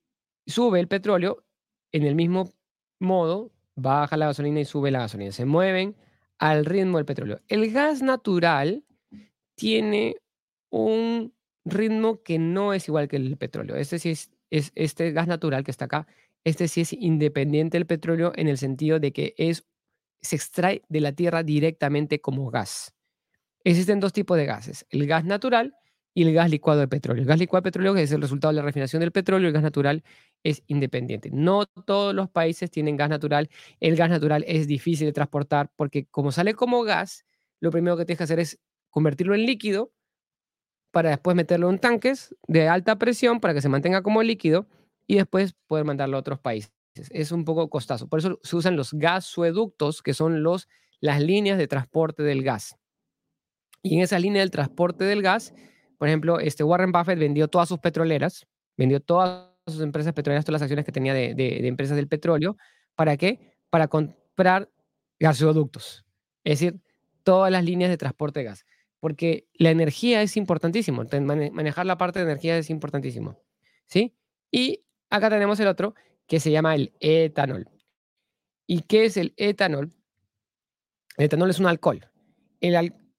sube 0.46 0.80
el 0.80 0.88
petróleo, 0.88 1.44
en 1.92 2.04
el 2.04 2.16
mismo 2.16 2.52
modo 3.00 3.52
baja 3.76 4.18
la 4.18 4.28
gasolina 4.28 4.60
y 4.60 4.66
sube 4.66 4.92
la 4.92 5.00
gasolina. 5.00 5.32
Se 5.32 5.46
mueven 5.46 5.96
al 6.38 6.66
ritmo 6.66 6.98
del 6.98 7.06
petróleo. 7.06 7.40
El 7.48 7.72
gas 7.72 8.02
natural 8.02 8.84
tiene 9.56 10.18
un 10.70 11.34
ritmo 11.66 12.22
que 12.24 12.40
no 12.40 12.74
es 12.74 12.88
igual 12.88 13.08
que 13.08 13.18
el 13.18 13.38
petróleo. 13.38 13.76
Este 13.76 14.00
sí 14.00 14.12
es, 14.12 14.32
es 14.52 14.72
este 14.76 15.12
gas 15.12 15.28
natural 15.28 15.64
que 15.64 15.72
está 15.72 15.86
acá. 15.86 16.08
Este 16.44 16.68
sí 16.68 16.82
es 16.82 16.94
independiente 16.94 17.78
del 17.78 17.88
petróleo 17.88 18.32
en 18.36 18.48
el 18.48 18.58
sentido 18.58 19.00
de 19.00 19.12
que 19.12 19.34
es 19.38 19.66
se 20.22 20.36
extrae 20.36 20.82
de 20.90 21.02
la 21.02 21.12
tierra 21.12 21.44
directamente 21.44 22.20
como 22.20 22.50
gas. 22.50 22.94
Existen 23.64 24.00
dos 24.00 24.14
tipos 24.14 24.38
de 24.38 24.46
gases, 24.46 24.86
el 24.90 25.08
gas 25.08 25.26
natural 25.26 25.76
y 26.14 26.24
el 26.24 26.34
gas 26.34 26.50
licuado 26.50 26.80
de 26.80 26.88
petróleo. 26.88 27.22
El 27.22 27.28
gas 27.28 27.40
licuado 27.40 27.62
de 27.62 27.72
petróleo 27.72 27.96
es 27.96 28.12
el 28.12 28.22
resultado 28.22 28.52
de 28.54 28.58
la 28.58 28.62
refinación 28.62 29.00
del 29.02 29.12
petróleo, 29.12 29.48
el 29.48 29.54
gas 29.54 29.64
natural 29.64 30.04
es 30.44 30.64
independiente. 30.68 31.30
No 31.32 31.66
todos 31.66 32.14
los 32.16 32.30
países 32.30 32.72
tienen 32.72 32.96
gas 32.96 33.10
natural. 33.10 33.50
El 33.80 33.96
gas 33.96 34.10
natural 34.10 34.44
es 34.48 34.68
difícil 34.68 35.08
de 35.08 35.14
transportar 35.14 35.72
porque 35.76 36.06
como 36.06 36.32
sale 36.32 36.54
como 36.54 36.84
gas, 36.84 37.26
lo 37.60 37.72
primero 37.72 37.98
que 37.98 38.06
tienes 38.06 38.20
que 38.20 38.24
hacer 38.24 38.40
es 38.40 38.60
convertirlo 38.90 39.36
en 39.36 39.46
líquido 39.46 39.92
para 40.96 41.10
después 41.10 41.36
meterlo 41.36 41.70
en 41.70 41.78
tanques 41.78 42.34
de 42.48 42.70
alta 42.70 42.98
presión 42.98 43.42
para 43.42 43.54
que 43.54 43.60
se 43.60 43.68
mantenga 43.68 44.02
como 44.02 44.24
líquido 44.24 44.66
y 45.06 45.16
después 45.16 45.52
poder 45.68 45.84
mandarlo 45.84 46.16
a 46.16 46.22
otros 46.22 46.40
países. 46.40 46.72
Es 47.10 47.34
un 47.34 47.44
poco 47.44 47.70
costoso. 47.70 48.08
Por 48.08 48.20
eso 48.20 48.40
se 48.44 48.56
usan 48.56 48.78
los 48.78 48.94
gasoductos, 48.94 50.02
que 50.02 50.14
son 50.14 50.42
los, 50.42 50.70
las 51.02 51.22
líneas 51.22 51.58
de 51.58 51.68
transporte 51.68 52.24
del 52.24 52.44
gas. 52.44 52.78
Y 53.84 53.98
en 53.98 54.04
esa 54.04 54.18
línea 54.20 54.40
del 54.40 54.52
transporte 54.52 55.04
del 55.04 55.22
gas, 55.22 55.54
por 55.98 56.08
ejemplo, 56.08 56.40
este 56.40 56.64
Warren 56.64 56.94
Buffett 56.94 57.20
vendió 57.20 57.50
todas 57.50 57.68
sus 57.68 57.80
petroleras, 57.80 58.48
vendió 58.78 59.02
todas 59.02 59.50
sus 59.68 59.82
empresas 59.82 60.14
petroleras, 60.14 60.46
todas 60.46 60.62
las 60.62 60.66
acciones 60.66 60.86
que 60.86 60.94
tenía 60.94 61.14
de, 61.14 61.36
de 61.36 61.68
empresas 61.68 61.98
del 61.98 62.08
petróleo. 62.08 62.56
¿Para 62.96 63.18
qué? 63.18 63.58
Para 63.70 63.90
comprar 63.90 64.72
gasoductos. 65.20 66.06
Es 66.46 66.62
decir, 66.62 66.80
todas 67.24 67.52
las 67.52 67.66
líneas 67.66 67.92
de 67.92 67.98
transporte 67.98 68.40
de 68.40 68.46
gas 68.46 68.66
porque 69.06 69.48
la 69.54 69.70
energía 69.70 70.24
es 70.24 70.36
importantísimo, 70.36 71.04
manejar 71.52 71.86
la 71.86 71.96
parte 71.96 72.18
de 72.18 72.26
energía 72.26 72.58
es 72.58 72.72
importantísimo, 72.72 73.38
¿sí? 73.86 74.16
Y 74.50 74.84
acá 75.12 75.30
tenemos 75.30 75.60
el 75.60 75.68
otro 75.68 75.94
que 76.26 76.40
se 76.40 76.50
llama 76.50 76.74
el 76.74 76.92
etanol. 77.00 77.70
¿Y 78.66 78.82
qué 78.82 79.06
es 79.06 79.18
el 79.18 79.36
etanol? 79.38 79.94
El 81.18 81.26
etanol 81.26 81.52
es 81.52 81.60
un 81.60 81.68
alcohol. 81.68 82.04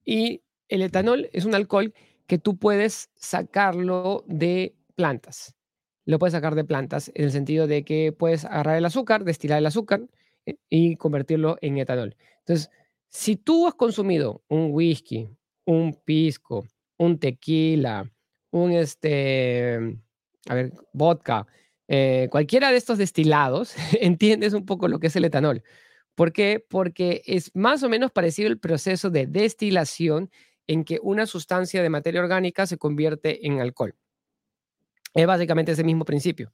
y 0.05 0.43
el 0.67 0.83
etanol 0.83 1.31
es 1.33 1.45
un 1.45 1.55
alcohol 1.55 1.95
que 2.27 2.39
tú 2.39 2.59
puedes 2.59 3.11
sacarlo 3.15 4.25
de 4.27 4.75
plantas. 4.97 5.55
Lo 6.05 6.19
puedes 6.19 6.33
sacar 6.33 6.57
de 6.57 6.65
plantas 6.65 7.13
en 7.15 7.27
el 7.27 7.31
sentido 7.31 7.69
de 7.69 7.85
que 7.85 8.11
puedes 8.11 8.45
agarrar 8.45 8.77
el 8.77 8.87
azúcar, 8.87 9.23
destilar 9.23 9.59
el 9.59 9.67
azúcar 9.67 10.01
eh, 10.47 10.57
y 10.69 10.97
convertirlo 10.97 11.59
en 11.61 11.79
etanol. 11.79 12.17
Entonces, 12.41 12.73
si 13.09 13.37
tú 13.37 13.69
has 13.69 13.75
consumido 13.75 14.43
un 14.49 14.71
whisky, 14.73 15.31
un 15.67 15.95
pisco, 15.95 16.67
un 16.97 17.19
tequila, 17.19 18.11
un 18.51 18.73
este, 18.73 19.99
a 20.49 20.55
ver, 20.55 20.73
vodka, 20.93 21.47
eh, 21.89 22.29
cualquiera 22.31 22.71
de 22.71 22.79
estos 22.79 22.99
destilados, 22.99 23.75
entiendes 24.01 24.55
un 24.55 24.65
poco 24.65 24.89
lo 24.89 24.99
que 24.99 25.09
es 25.09 25.17
el 25.17 25.25
etanol. 25.25 25.63
¿Por 26.15 26.33
qué? 26.33 26.65
Porque 26.67 27.23
es 27.27 27.55
más 27.55 27.83
o 27.83 27.91
menos 27.91 28.11
parecido 28.11 28.49
el 28.49 28.59
proceso 28.59 29.11
de 29.11 29.27
destilación 29.27 30.31
en 30.67 30.85
que 30.85 30.99
una 31.03 31.27
sustancia 31.27 31.83
de 31.83 31.91
materia 31.91 32.23
orgánica 32.23 32.67
se 32.67 32.79
convierte 32.79 33.47
en 33.47 33.61
alcohol. 33.61 33.95
Es 35.15 35.27
básicamente 35.27 35.73
ese 35.73 35.85
mismo 35.85 36.05
principio. 36.05 36.53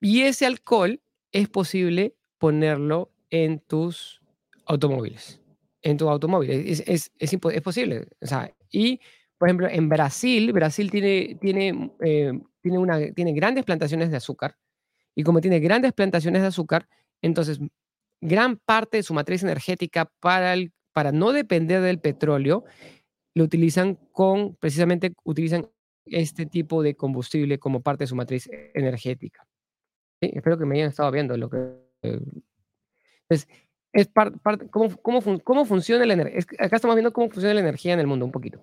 Y 0.00 0.22
ese 0.22 0.46
alcohol 0.46 1.00
es 1.32 1.48
posible 1.48 2.16
ponerlo 2.38 3.12
en 3.30 3.60
tus 3.60 4.20
automóviles 4.66 5.40
en 5.82 5.96
tu 5.96 6.08
automóvil. 6.08 6.50
Es, 6.50 6.80
es, 6.86 7.12
es, 7.18 7.32
es, 7.32 7.62
posible. 7.62 8.08
O 8.20 8.26
sea, 8.26 8.52
y, 8.70 9.00
por 9.36 9.48
ejemplo, 9.48 9.68
en 9.68 9.88
Brasil, 9.88 10.52
Brasil 10.52 10.90
tiene, 10.90 11.36
tiene, 11.40 11.92
eh, 12.00 12.32
tiene, 12.60 12.78
una, 12.78 13.12
tiene 13.12 13.32
grandes 13.32 13.64
plantaciones 13.64 14.10
de 14.10 14.16
azúcar. 14.16 14.56
Y 15.14 15.22
como 15.22 15.40
tiene 15.40 15.60
grandes 15.60 15.92
plantaciones 15.92 16.42
de 16.42 16.48
azúcar, 16.48 16.88
entonces 17.22 17.58
gran 18.20 18.56
parte 18.56 18.98
de 18.98 19.02
su 19.02 19.14
matriz 19.14 19.42
energética 19.42 20.10
para, 20.20 20.54
para 20.92 21.12
no 21.12 21.32
depender 21.32 21.80
del 21.82 22.00
petróleo, 22.00 22.64
lo 23.34 23.44
utilizan 23.44 23.94
con, 24.12 24.56
precisamente 24.56 25.14
utilizan 25.24 25.68
este 26.04 26.46
tipo 26.46 26.82
de 26.82 26.96
combustible 26.96 27.58
como 27.58 27.82
parte 27.82 28.04
de 28.04 28.08
su 28.08 28.16
matriz 28.16 28.48
energética. 28.74 29.46
Espero 30.20 30.58
que 30.58 30.64
me 30.64 30.76
hayan 30.76 30.88
estado 30.88 31.10
viendo 31.12 31.36
lo 31.36 31.48
que... 31.48 31.56
Eh, 32.02 32.20
entonces, 33.28 33.48
es 33.92 34.08
parte, 34.08 34.38
cómo, 34.70 34.96
cómo, 35.00 35.40
cómo, 35.42 35.64
funciona 35.64 36.04
la 36.04 36.14
energía. 36.14 36.40
Acá 36.58 36.76
estamos 36.76 36.96
viendo 36.96 37.12
cómo 37.12 37.30
funciona 37.30 37.54
la 37.54 37.60
energía 37.60 37.94
en 37.94 38.00
el 38.00 38.06
mundo 38.06 38.24
un 38.24 38.32
poquito. 38.32 38.60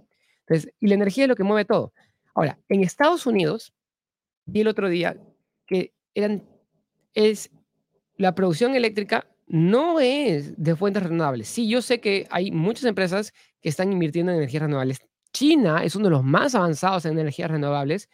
Entonces, 0.48 0.74
y 0.80 0.88
la 0.88 0.96
energía 0.96 1.26
es 1.26 1.30
lo 1.30 1.36
que 1.36 1.44
mueve 1.44 1.66
todo. 1.66 1.94
Ahora, 2.34 2.60
en 2.70 2.82
Estados 2.82 3.26
Unidos, 3.26 3.74
vi 4.46 4.62
el 4.62 4.68
otro 4.68 4.90
día 4.90 5.18
que 5.66 5.94
eran, 6.14 6.44
es, 7.14 7.50
la 8.18 8.36
producción 8.36 8.76
eléctrica 8.76 9.28
no 9.48 10.00
es 10.00 10.62
de 10.62 10.76
fuentes 10.76 11.04
renovables. 11.04 11.48
Sí, 11.48 11.68
yo 11.68 11.82
sé 11.82 12.00
que 12.00 12.28
hay 12.30 12.52
muchas 12.52 12.86
empresas 12.86 13.34
que 13.62 13.70
están 13.70 13.92
invirtiendo 13.92 14.32
en 14.32 14.40
energías 14.40 14.64
renovables. 14.64 15.00
China 15.34 15.84
es 15.84 15.96
uno 15.96 16.06
de 16.06 16.12
los 16.12 16.24
más 16.24 16.56
avanzados 16.56 17.06
en 17.06 17.14
energías 17.20 17.52
renovables 17.52 18.10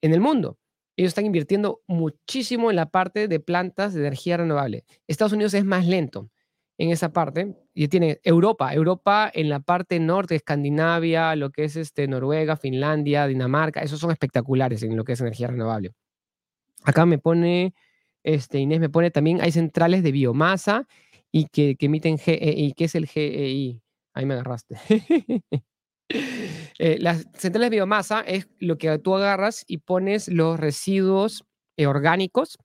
en 0.00 0.12
el 0.12 0.20
mundo. 0.20 0.58
Ellos 0.96 1.08
están 1.08 1.26
invirtiendo 1.26 1.82
muchísimo 1.86 2.70
en 2.70 2.76
la 2.76 2.86
parte 2.86 3.28
de 3.28 3.40
plantas 3.40 3.94
de 3.94 4.00
energía 4.00 4.36
renovable. 4.36 4.84
Estados 5.06 5.32
Unidos 5.32 5.54
es 5.54 5.64
más 5.64 5.86
lento 5.86 6.30
en 6.78 6.90
esa 6.90 7.12
parte. 7.12 7.56
Y 7.74 7.88
tiene 7.88 8.20
Europa, 8.22 8.72
Europa 8.72 9.30
en 9.32 9.48
la 9.48 9.60
parte 9.60 9.98
norte, 9.98 10.36
Escandinavia, 10.36 11.34
lo 11.36 11.50
que 11.50 11.64
es 11.64 11.76
este, 11.76 12.06
Noruega, 12.06 12.56
Finlandia, 12.56 13.26
Dinamarca, 13.26 13.80
esos 13.80 13.98
son 14.00 14.10
espectaculares 14.10 14.82
en 14.82 14.96
lo 14.96 15.04
que 15.04 15.12
es 15.12 15.20
energía 15.20 15.48
renovable. 15.48 15.92
Acá 16.84 17.06
me 17.06 17.18
pone, 17.18 17.74
este, 18.22 18.58
Inés 18.58 18.80
me 18.80 18.90
pone 18.90 19.10
también, 19.10 19.40
hay 19.40 19.52
centrales 19.52 20.02
de 20.02 20.12
biomasa 20.12 20.86
y 21.32 21.46
que, 21.46 21.76
que 21.76 21.86
emiten 21.86 22.18
GEI. 22.18 22.74
¿Qué 22.74 22.84
es 22.84 22.94
el 22.94 23.06
GEI? 23.06 23.80
Ahí 24.14 24.26
me 24.26 24.34
agarraste. 24.34 24.76
Eh, 26.78 26.98
las 27.00 27.26
centrales 27.34 27.70
de 27.70 27.76
biomasa 27.76 28.20
es 28.20 28.48
lo 28.58 28.78
que 28.78 28.98
tú 28.98 29.14
agarras 29.14 29.64
y 29.66 29.78
pones 29.78 30.28
los 30.28 30.58
residuos 30.58 31.44
eh, 31.76 31.86
orgánicos 31.86 32.58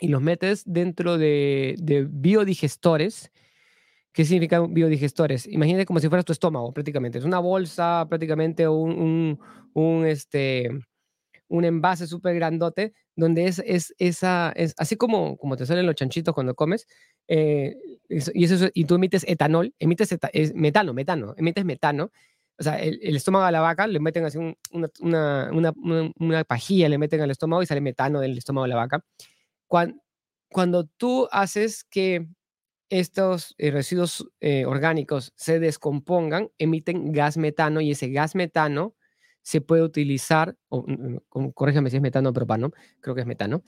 y 0.00 0.08
los 0.08 0.20
metes 0.20 0.64
dentro 0.66 1.16
de, 1.16 1.76
biodigestores. 2.10 3.30
¿Qué 4.12 4.24
significa 4.24 4.60
biodigestores? 4.60 5.46
Imagínate 5.46 5.86
como 5.86 6.00
si 6.00 6.08
fuera 6.08 6.24
tu 6.24 6.32
estómago, 6.32 6.72
prácticamente. 6.72 7.18
Es 7.18 7.24
una 7.24 7.38
bolsa, 7.38 8.04
prácticamente 8.08 8.68
un, 8.68 9.38
un, 9.74 10.06
este, 10.06 10.68
un 11.48 11.64
envase 11.64 12.06
súper 12.06 12.34
grandote, 12.34 12.94
donde 13.14 13.46
es, 13.46 13.62
es, 13.64 13.94
esa, 13.98 14.52
es 14.56 14.74
así 14.76 14.96
como, 14.96 15.36
como 15.36 15.56
te 15.56 15.66
salen 15.66 15.86
los 15.86 15.94
chanchitos 15.94 16.34
cuando 16.34 16.54
comes, 16.54 16.86
eh, 17.28 17.76
y, 18.08 18.44
eso, 18.44 18.68
y 18.74 18.84
tú 18.84 18.96
emites 18.96 19.24
etanol, 19.28 19.74
emites 19.78 20.18
metano, 20.54 20.92
metano, 20.94 21.34
emites 21.36 21.64
metano. 21.64 22.10
O 22.58 22.62
sea, 22.62 22.80
el, 22.80 23.16
estómago 23.16 23.46
de 23.46 23.52
la 23.52 23.60
vaca 23.60 23.86
le 23.86 23.98
meten 23.98 24.24
así 24.24 24.38
una, 24.38 24.90
una, 25.00 25.50
una, 25.52 26.12
una, 26.18 26.44
pajilla, 26.44 26.88
le 26.88 26.98
meten 26.98 27.20
al 27.20 27.30
estómago 27.30 27.62
y 27.62 27.66
sale 27.66 27.80
metano 27.80 28.20
del 28.20 28.38
estómago 28.38 28.64
de 28.64 28.68
la 28.68 28.76
vaca. 28.76 29.04
Cuando, 30.48 30.84
tú 30.96 31.28
haces 31.32 31.82
que 31.84 32.28
estos 32.90 33.54
eh, 33.56 33.70
residuos 33.70 34.28
eh, 34.40 34.66
orgánicos 34.66 35.32
se 35.34 35.58
descompongan, 35.58 36.50
emiten 36.58 37.12
gas 37.12 37.38
metano 37.38 37.80
y 37.80 37.92
ese 37.92 38.10
gas 38.10 38.34
metano 38.34 38.94
se 39.40 39.60
puede 39.60 39.82
utilizar, 39.82 40.56
o, 40.68 40.82
mm, 40.86 41.18
mm, 41.34 41.50
corrígeme 41.52 41.90
si 41.90 41.96
es 41.96 42.02
metano 42.02 42.30
o 42.30 42.32
propano, 42.32 42.70
creo 43.00 43.14
que 43.14 43.22
es 43.22 43.26
metano, 43.26 43.64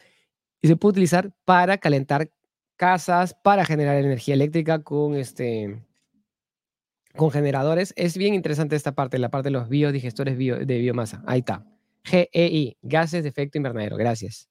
y 0.60 0.68
se 0.68 0.76
puede 0.76 0.92
utilizar 0.92 1.32
para 1.44 1.78
calentar 1.78 2.30
casas, 2.76 3.34
para 3.42 3.64
generar 3.64 3.96
energía 3.96 4.34
eléctrica 4.34 4.82
con 4.82 5.14
este 5.16 5.82
con 7.16 7.30
generadores. 7.30 7.92
Es 7.96 8.16
bien 8.16 8.34
interesante 8.34 8.76
esta 8.76 8.92
parte, 8.92 9.18
la 9.18 9.30
parte 9.30 9.48
de 9.48 9.52
los 9.52 9.68
biodigestores 9.68 10.36
de 10.38 10.78
biomasa. 10.78 11.22
Ahí 11.26 11.40
está. 11.40 11.64
GEI, 12.04 12.76
gases 12.82 13.22
de 13.22 13.28
efecto 13.28 13.58
invernadero. 13.58 13.96
Gracias. 13.96 14.48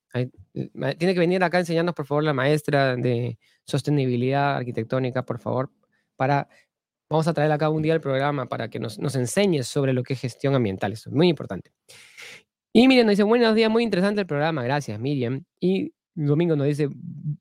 tiene 0.52 1.13
que 1.13 1.19
venir 1.19 1.43
acá 1.43 1.58
a 1.58 1.60
enseñarnos, 1.62 1.93
por 1.93 2.06
favor, 2.06 2.23
la 2.23 2.34
maestra 2.34 2.95
de 2.95 3.38
sostenibilidad 3.65 4.58
arquitectónica, 4.58 5.23
por 5.23 5.39
favor, 5.39 5.71
para... 6.15 6.47
Vamos 7.10 7.28
a 7.28 7.34
traer 7.34 7.52
acá 7.52 7.69
un 7.69 7.84
día 7.84 7.93
el 7.93 8.02
programa 8.02 8.47
para 8.47 8.69
que 8.69 8.80
nos, 8.80 8.97
nos 8.97 9.15
enseñe 9.15 9.62
sobre 9.62 9.93
lo 9.93 10.02
que 10.02 10.13
es 10.13 10.19
gestión 10.21 10.56
ambiental. 10.56 10.93
Eso 10.93 11.10
es 11.10 11.15
muy 11.15 11.28
importante. 11.28 11.71
Y 12.71 12.88
Miriam 12.88 13.06
nos 13.06 13.12
dice, 13.12 13.23
buenos 13.23 13.54
días, 13.54 13.69
muy 13.69 13.84
interesante 13.84 14.21
el 14.21 14.26
programa. 14.26 14.63
Gracias, 14.63 14.99
Miriam. 14.99 15.43
Y 15.60 15.93
Domingo 16.15 16.56
nos 16.56 16.67
dice, 16.67 16.89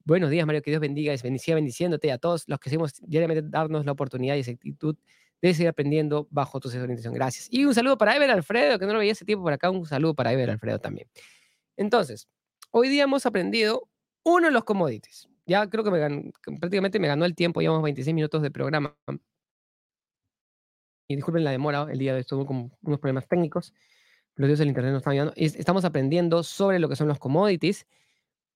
buenos 0.05 0.31
días, 0.31 0.47
Mario, 0.47 0.63
que 0.63 0.71
Dios 0.71 0.81
bendiga 0.81 1.13
y 1.13 1.19
bendiga 1.23 1.55
bendiciéndote 1.55 2.11
a 2.11 2.19
todos 2.19 2.45
los 2.47 2.59
que 2.59 2.71
seguimos 2.71 2.95
diariamente 3.03 3.47
darnos 3.47 3.85
la 3.85 3.93
oportunidad 3.93 4.37
y 4.37 4.41
esa 4.41 4.51
actitud 4.53 4.97
de 5.43 5.55
seguir 5.55 5.69
aprendiendo 5.69 6.27
bajo 6.31 6.59
tu 6.59 6.69
orientación. 6.69 7.13
Gracias. 7.13 7.49
Y 7.51 7.65
un 7.65 7.75
saludo 7.75 7.99
para 7.99 8.17
Ever 8.17 8.31
Alfredo, 8.31 8.79
que 8.79 8.87
no 8.87 8.95
lo 8.95 9.01
veía 9.01 9.13
ese 9.13 9.25
tiempo 9.25 9.43
por 9.43 9.53
acá. 9.53 9.71
Un 9.71 9.85
saludo 9.85 10.15
para 10.15 10.33
Ever 10.33 10.49
Alfredo 10.51 10.79
también. 10.79 11.09
Entonces, 11.77 12.29
hoy 12.71 12.89
día 12.89 13.03
hemos 13.03 13.27
aprendido 13.27 13.89
uno 14.25 14.47
de 14.47 14.53
los 14.53 14.65
commodities. 14.65 15.29
Ya 15.45 15.69
creo 15.69 15.85
que 15.85 15.91
me 15.91 16.33
prácticamente 16.59 16.99
me 16.99 17.09
ganó 17.09 17.25
el 17.25 17.35
tiempo, 17.35 17.61
llevamos 17.61 17.83
26 17.83 18.15
minutos 18.15 18.41
de 18.41 18.51
programa. 18.51 18.97
Y 21.09 21.17
disculpen 21.17 21.45
la 21.45 21.51
demora, 21.51 21.89
el 21.91 21.99
día 21.99 22.13
de 22.13 22.17
hoy 22.17 22.21
estuvo 22.21 22.47
con 22.47 22.73
unos 22.81 23.01
problemas 23.01 23.27
técnicos. 23.27 23.75
Los 24.37 24.47
dioses 24.47 24.61
del 24.61 24.69
internet 24.69 24.93
nos 24.93 25.01
están 25.01 25.13
ayudando. 25.13 25.35
Estamos 25.37 25.85
aprendiendo 25.85 26.43
sobre 26.43 26.79
lo 26.79 26.89
que 26.89 26.97
son 26.97 27.09
los 27.09 27.19
commodities 27.19 27.87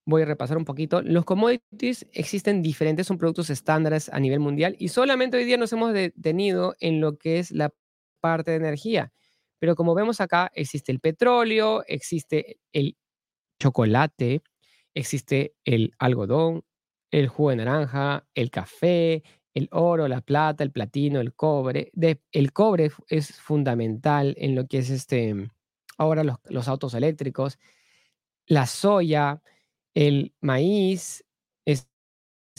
voy 0.06 0.22
a 0.22 0.24
repasar 0.24 0.56
un 0.56 0.64
poquito. 0.64 1.02
Los 1.02 1.24
commodities 1.24 2.06
existen 2.12 2.62
diferentes, 2.62 3.06
son 3.06 3.18
productos 3.18 3.50
estándares 3.50 4.08
a 4.08 4.20
nivel 4.20 4.40
mundial 4.40 4.76
y 4.78 4.88
solamente 4.88 5.36
hoy 5.36 5.44
día 5.44 5.58
nos 5.58 5.72
hemos 5.72 5.92
detenido 5.92 6.76
en 6.80 7.00
lo 7.00 7.18
que 7.18 7.40
es 7.40 7.50
la 7.50 7.74
parte 8.20 8.52
de 8.52 8.56
energía. 8.58 9.12
Pero 9.58 9.74
como 9.74 9.94
vemos 9.94 10.20
acá, 10.20 10.50
existe 10.54 10.92
el 10.92 11.00
petróleo, 11.00 11.82
existe 11.86 12.58
el 12.72 12.96
chocolate, 13.58 14.42
existe 14.94 15.54
el 15.64 15.92
algodón, 15.98 16.62
el 17.10 17.28
jugo 17.28 17.50
de 17.50 17.56
naranja, 17.56 18.26
el 18.34 18.50
café, 18.50 19.22
el 19.54 19.68
oro, 19.72 20.06
la 20.06 20.20
plata, 20.20 20.62
el 20.62 20.70
platino, 20.70 21.20
el 21.20 21.34
cobre. 21.34 21.90
el 22.32 22.52
cobre 22.52 22.90
es 23.08 23.40
fundamental 23.40 24.34
en 24.38 24.54
lo 24.54 24.66
que 24.66 24.78
es 24.78 24.90
este, 24.90 25.50
ahora 25.96 26.22
los, 26.22 26.36
los 26.44 26.68
autos 26.68 26.94
eléctricos, 26.94 27.58
la 28.46 28.66
soya, 28.66 29.42
el 29.96 30.34
maíz, 30.42 31.24
es, 31.64 31.88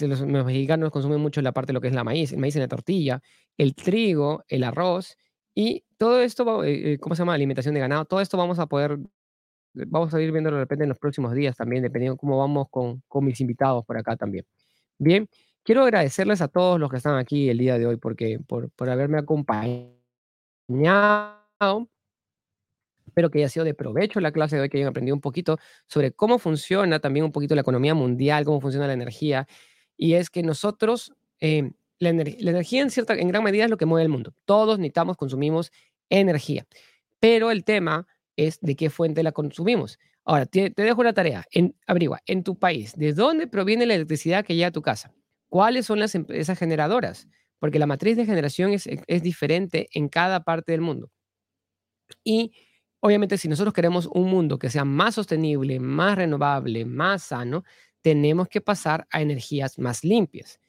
los, 0.02 0.26
mexicanos 0.26 0.90
consumen 0.90 1.22
mucho 1.22 1.40
la 1.44 1.52
parte 1.52 1.68
de 1.68 1.74
lo 1.76 1.82
que 1.82 1.88
es 1.88 1.94
la 1.94 2.04
maíz, 2.04 2.32
el 2.34 2.40
maíz 2.40 2.56
en 2.56 2.64
la 2.64 2.68
tortilla, 2.68 3.22
el 3.58 3.76
trigo, 3.76 4.44
el 4.48 4.64
arroz 4.64 5.16
y 5.54 5.86
todo 5.98 6.20
esto, 6.20 6.64
eh, 6.64 6.94
eh, 6.94 6.98
¿cómo 6.98 7.14
se 7.16 7.20
llama? 7.22 7.36
Alimentación 7.36 7.76
de 7.76 7.82
ganado, 7.82 8.06
todo 8.06 8.22
esto 8.22 8.38
vamos 8.38 8.58
a 8.58 8.66
poder, 8.66 8.98
vamos 9.74 10.12
a 10.16 10.22
ir 10.22 10.32
viendo 10.32 10.50
de 10.50 10.58
repente 10.58 10.84
en 10.86 10.90
los 10.90 10.98
próximos 10.98 11.34
días 11.36 11.56
también, 11.56 11.84
dependiendo 11.84 12.16
de 12.16 12.20
cómo 12.20 12.40
vamos 12.40 12.70
con, 12.72 13.04
con 13.08 13.24
mis 13.24 13.40
invitados 13.40 13.86
por 13.86 13.98
acá 13.98 14.16
también. 14.16 14.44
Bien, 14.98 15.28
quiero 15.64 15.84
agradecerles 15.84 16.42
a 16.42 16.48
todos 16.48 16.80
los 16.80 16.90
que 16.90 16.98
están 16.98 17.18
aquí 17.18 17.50
el 17.50 17.60
día 17.60 17.78
de 17.78 17.86
hoy 17.86 17.98
porque, 17.98 18.40
por, 18.48 18.72
por 18.72 18.90
haberme 18.90 19.20
acompañado 19.20 19.98
Espero 23.08 23.32
que 23.32 23.40
haya 23.40 23.50
sido 23.50 23.66
de 23.66 23.74
provecho 23.74 24.20
la 24.20 24.32
clase 24.32 24.58
de 24.58 24.62
hoy, 24.62 24.70
que 24.70 24.78
hayan 24.78 24.90
aprendido 24.90 25.16
un 25.16 25.22
poquito 25.22 25.58
sobre 25.88 26.12
cómo 26.12 26.40
funciona 26.40 27.00
también 27.00 27.26
un 27.26 27.32
poquito 27.32 27.56
la 27.56 27.62
economía 27.62 27.96
mundial, 27.96 28.46
cómo 28.46 28.62
funciona 28.62 28.86
la 28.86 28.94
energía. 28.94 29.48
Y 29.96 30.14
es 30.14 30.30
que 30.30 30.44
nosotros, 30.44 31.14
eh, 31.40 31.72
la, 32.00 32.10
energía 32.10 32.82
en, 32.82 32.92
cierta, 32.92 33.16
en 33.16 33.30
gran 33.30 33.44
medida 33.44 33.64
es 33.64 33.70
lo 33.70 33.78
que 33.78 33.86
mueve 33.86 34.04
el 34.04 34.10
mundo. 34.10 34.34
Todos 34.46 34.78
necesitamos, 34.78 35.18
consumimos 35.18 35.72
energía. 36.10 36.66
Pero 37.20 37.50
el 37.50 37.64
tema 37.64 38.06
es 38.36 38.60
de 38.62 38.76
qué 38.76 38.90
fuente 38.90 39.24
la 39.24 39.32
consumimos. 39.32 39.98
Ahora, 40.24 40.46
te, 40.46 40.72
dejo 40.76 41.02
una 41.02 41.14
tarea. 41.14 41.46
En, 41.52 41.76
averigua, 41.88 42.22
en 42.26 42.44
tu 42.44 42.60
país, 42.60 42.94
¿de 42.96 43.14
dónde 43.14 43.48
proviene 43.48 43.86
la 43.86 43.96
electricidad 43.96 44.46
que 44.46 44.56
llega 44.56 44.68
a 44.68 44.72
tu 44.72 44.82
casa? 44.82 45.14
¿Cuáles 45.50 45.86
son 45.86 46.00
las 46.00 46.14
empresas 46.14 46.60
generadoras? 46.60 47.28
Porque 47.60 47.80
la 47.80 47.88
matriz 47.88 48.18
de 48.18 48.26
generación 48.26 48.74
es, 48.74 48.88
es 48.88 49.24
diferente 49.24 49.88
en 49.94 50.10
cada 50.10 50.44
parte 50.44 50.74
del 50.74 50.82
mundo. 50.82 51.10
Y 52.24 52.52
Obviamente, 53.04 53.38
si 53.38 53.48
nosotros 53.48 53.74
queremos 53.74 54.08
un 54.12 54.30
mundo 54.30 54.58
que 54.58 54.70
sea 54.70 54.84
más 54.84 55.16
sostenible, 55.16 55.80
más 55.80 56.16
renovable, 56.18 56.84
más 56.86 57.24
sano, 57.24 57.64
tenemos 58.02 58.48
que 58.48 58.62
pasar 58.62 59.08
a 59.12 59.22
energías 59.22 59.78
más 59.78 60.04
limpias. 60.04 60.60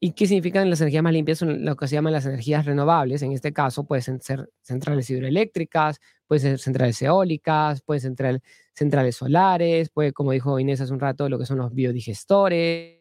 ¿Y 0.00 0.12
qué 0.12 0.26
significan 0.26 0.70
las 0.70 0.80
energías 0.80 1.02
más 1.04 1.12
limpias? 1.12 1.38
Son 1.38 1.64
lo 1.64 1.76
que 1.76 1.88
se 1.88 1.94
llaman 1.96 2.12
las 2.12 2.26
energías 2.26 2.66
renovables. 2.66 3.22
En 3.22 3.32
este 3.32 3.52
caso, 3.52 3.84
pueden 3.84 4.20
ser 4.20 4.50
centrales 4.62 5.10
hidroeléctricas, 5.10 6.00
pueden 6.26 6.42
ser 6.42 6.58
centrales 6.60 7.02
eólicas, 7.02 7.82
pueden 7.82 8.00
ser 8.16 8.42
centrales 8.74 9.16
solares, 9.16 9.90
puede, 9.90 10.12
como 10.12 10.32
dijo 10.32 10.58
Inés 10.60 10.80
hace 10.80 10.92
un 10.92 11.00
rato, 11.00 11.28
lo 11.28 11.38
que 11.38 11.46
son 11.46 11.58
los 11.58 11.74
biodigestores. 11.74 13.00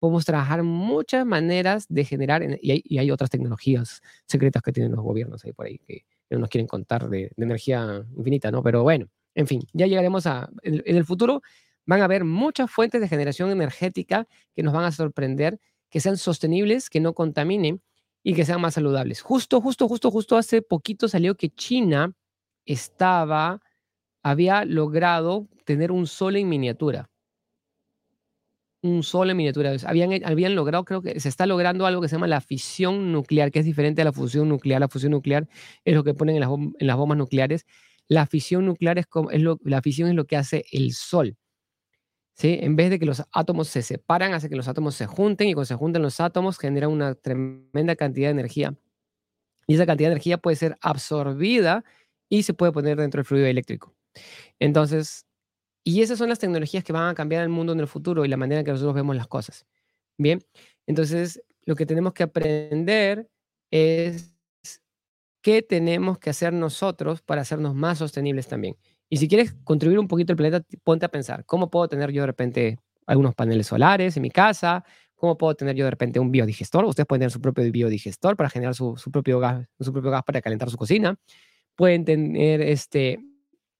Podemos 0.00 0.24
trabajar 0.24 0.62
muchas 0.62 1.26
maneras 1.26 1.86
de 1.88 2.04
generar, 2.04 2.42
y 2.62 2.70
hay, 2.72 2.82
y 2.84 2.98
hay 2.98 3.10
otras 3.10 3.30
tecnologías 3.30 4.02
secretas 4.26 4.62
que 4.62 4.72
tienen 4.72 4.92
los 4.92 5.02
gobiernos 5.02 5.44
ahí 5.44 5.52
por 5.52 5.66
ahí, 5.66 5.78
que, 5.78 6.04
nos 6.30 6.48
quieren 6.48 6.66
contar 6.66 7.08
de, 7.08 7.30
energía 7.36 8.04
infinita, 8.16 8.50
¿no? 8.50 8.62
Pero 8.62 8.82
bueno, 8.82 9.08
en 9.34 9.46
fin, 9.46 9.62
ya 9.72 9.86
llegaremos 9.86 10.26
a... 10.26 10.48
En, 10.62 10.82
el 10.84 11.04
futuro 11.04 11.42
van 11.84 12.00
a 12.00 12.04
haber 12.04 12.24
muchas 12.24 12.70
fuentes 12.70 13.00
de 13.00 13.08
generación 13.08 13.50
energética 13.50 14.26
que 14.54 14.62
nos 14.62 14.74
van 14.74 14.84
a 14.84 14.92
sorprender, 14.92 15.60
que 15.90 16.00
sean 16.00 16.16
sostenibles, 16.16 16.90
que 16.90 17.00
no 17.00 17.14
contaminen 17.14 17.82
y 18.22 18.34
que 18.34 18.44
sean 18.44 18.60
más 18.60 18.74
saludables. 18.74 19.20
Justo, 19.22 19.60
justo, 19.60 19.88
justo, 19.88 20.10
justo 20.10 20.36
hace 20.36 20.62
poquito 20.62 21.08
salió 21.08 21.36
que 21.36 21.50
China 21.50 22.12
estaba, 22.64 23.60
había 24.22 24.64
logrado 24.64 25.48
tener 25.64 25.92
un 25.92 26.06
sol 26.06 26.36
en 26.36 26.48
miniatura 26.48 27.08
un 28.82 29.02
sol 29.02 29.30
en 29.30 29.36
miniatura. 29.36 29.74
Habían, 29.86 30.24
habían 30.24 30.54
logrado, 30.54 30.84
creo 30.84 31.02
que 31.02 31.18
se 31.20 31.28
está 31.28 31.46
logrando 31.46 31.86
algo 31.86 32.00
que 32.00 32.08
se 32.08 32.16
llama 32.16 32.26
la 32.26 32.40
fisión 32.40 33.12
nuclear, 33.12 33.50
que 33.50 33.60
es 33.60 33.64
diferente 33.64 34.02
a 34.02 34.04
la 34.04 34.12
fusión 34.12 34.48
nuclear. 34.48 34.80
La 34.80 34.88
fusión 34.88 35.12
nuclear 35.12 35.48
es 35.84 35.94
lo 35.94 36.04
que 36.04 36.14
ponen 36.14 36.36
en 36.36 36.40
las, 36.40 36.50
en 36.50 36.86
las 36.86 36.96
bombas 36.96 37.18
nucleares. 37.18 37.66
La 38.08 38.26
fisión 38.26 38.66
nuclear 38.66 38.98
es, 38.98 39.06
como, 39.06 39.30
es 39.30 39.40
lo, 39.40 39.58
la 39.64 39.82
fisión 39.82 40.08
es 40.08 40.14
lo 40.14 40.26
que 40.26 40.36
hace 40.36 40.64
el 40.72 40.92
sol. 40.92 41.36
¿Sí? 42.34 42.58
En 42.60 42.76
vez 42.76 42.90
de 42.90 42.98
que 42.98 43.06
los 43.06 43.22
átomos 43.32 43.68
se 43.68 43.82
separan, 43.82 44.34
hace 44.34 44.50
que 44.50 44.56
los 44.56 44.68
átomos 44.68 44.94
se 44.94 45.06
junten 45.06 45.48
y 45.48 45.54
cuando 45.54 45.66
se 45.66 45.74
juntan 45.74 46.02
los 46.02 46.20
átomos 46.20 46.58
generan 46.58 46.90
una 46.90 47.14
tremenda 47.14 47.96
cantidad 47.96 48.28
de 48.28 48.32
energía. 48.32 48.74
Y 49.66 49.74
esa 49.74 49.86
cantidad 49.86 50.10
de 50.10 50.12
energía 50.12 50.38
puede 50.38 50.56
ser 50.56 50.76
absorbida 50.80 51.84
y 52.28 52.42
se 52.42 52.54
puede 52.54 52.72
poner 52.72 52.98
dentro 52.98 53.18
del 53.18 53.24
fluido 53.24 53.46
eléctrico. 53.46 53.94
Entonces, 54.58 55.25
y 55.88 56.02
esas 56.02 56.18
son 56.18 56.28
las 56.28 56.40
tecnologías 56.40 56.82
que 56.82 56.92
van 56.92 57.08
a 57.08 57.14
cambiar 57.14 57.44
el 57.44 57.48
mundo 57.48 57.72
en 57.72 57.78
el 57.78 57.86
futuro 57.86 58.24
y 58.24 58.28
la 58.28 58.36
manera 58.36 58.58
en 58.58 58.64
que 58.64 58.72
nosotros 58.72 58.92
vemos 58.92 59.14
las 59.14 59.28
cosas. 59.28 59.66
Bien, 60.18 60.42
entonces 60.84 61.40
lo 61.64 61.76
que 61.76 61.86
tenemos 61.86 62.12
que 62.12 62.24
aprender 62.24 63.30
es 63.70 64.34
qué 65.40 65.62
tenemos 65.62 66.18
que 66.18 66.30
hacer 66.30 66.52
nosotros 66.52 67.22
para 67.22 67.42
hacernos 67.42 67.76
más 67.76 67.98
sostenibles 67.98 68.48
también. 68.48 68.76
Y 69.08 69.18
si 69.18 69.28
quieres 69.28 69.54
contribuir 69.62 70.00
un 70.00 70.08
poquito 70.08 70.32
al 70.32 70.36
planeta, 70.36 70.66
ponte 70.82 71.06
a 71.06 71.08
pensar, 71.08 71.44
¿cómo 71.44 71.70
puedo 71.70 71.86
tener 71.86 72.10
yo 72.10 72.22
de 72.22 72.26
repente 72.26 72.78
algunos 73.06 73.36
paneles 73.36 73.68
solares 73.68 74.16
en 74.16 74.24
mi 74.24 74.30
casa? 74.30 74.84
¿Cómo 75.14 75.38
puedo 75.38 75.54
tener 75.54 75.76
yo 75.76 75.84
de 75.84 75.92
repente 75.92 76.18
un 76.18 76.32
biodigestor? 76.32 76.84
Ustedes 76.84 77.06
pueden 77.06 77.20
tener 77.20 77.30
su 77.30 77.40
propio 77.40 77.70
biodigestor 77.70 78.36
para 78.36 78.50
generar 78.50 78.74
su, 78.74 78.96
su 78.96 79.12
propio, 79.12 79.38
gas, 79.38 79.64
su 79.78 79.92
propio 79.92 80.10
gas 80.10 80.24
para 80.24 80.40
calentar 80.40 80.68
su 80.68 80.76
cocina. 80.76 81.16
Pueden 81.76 82.04
tener 82.04 82.60
este, 82.60 83.20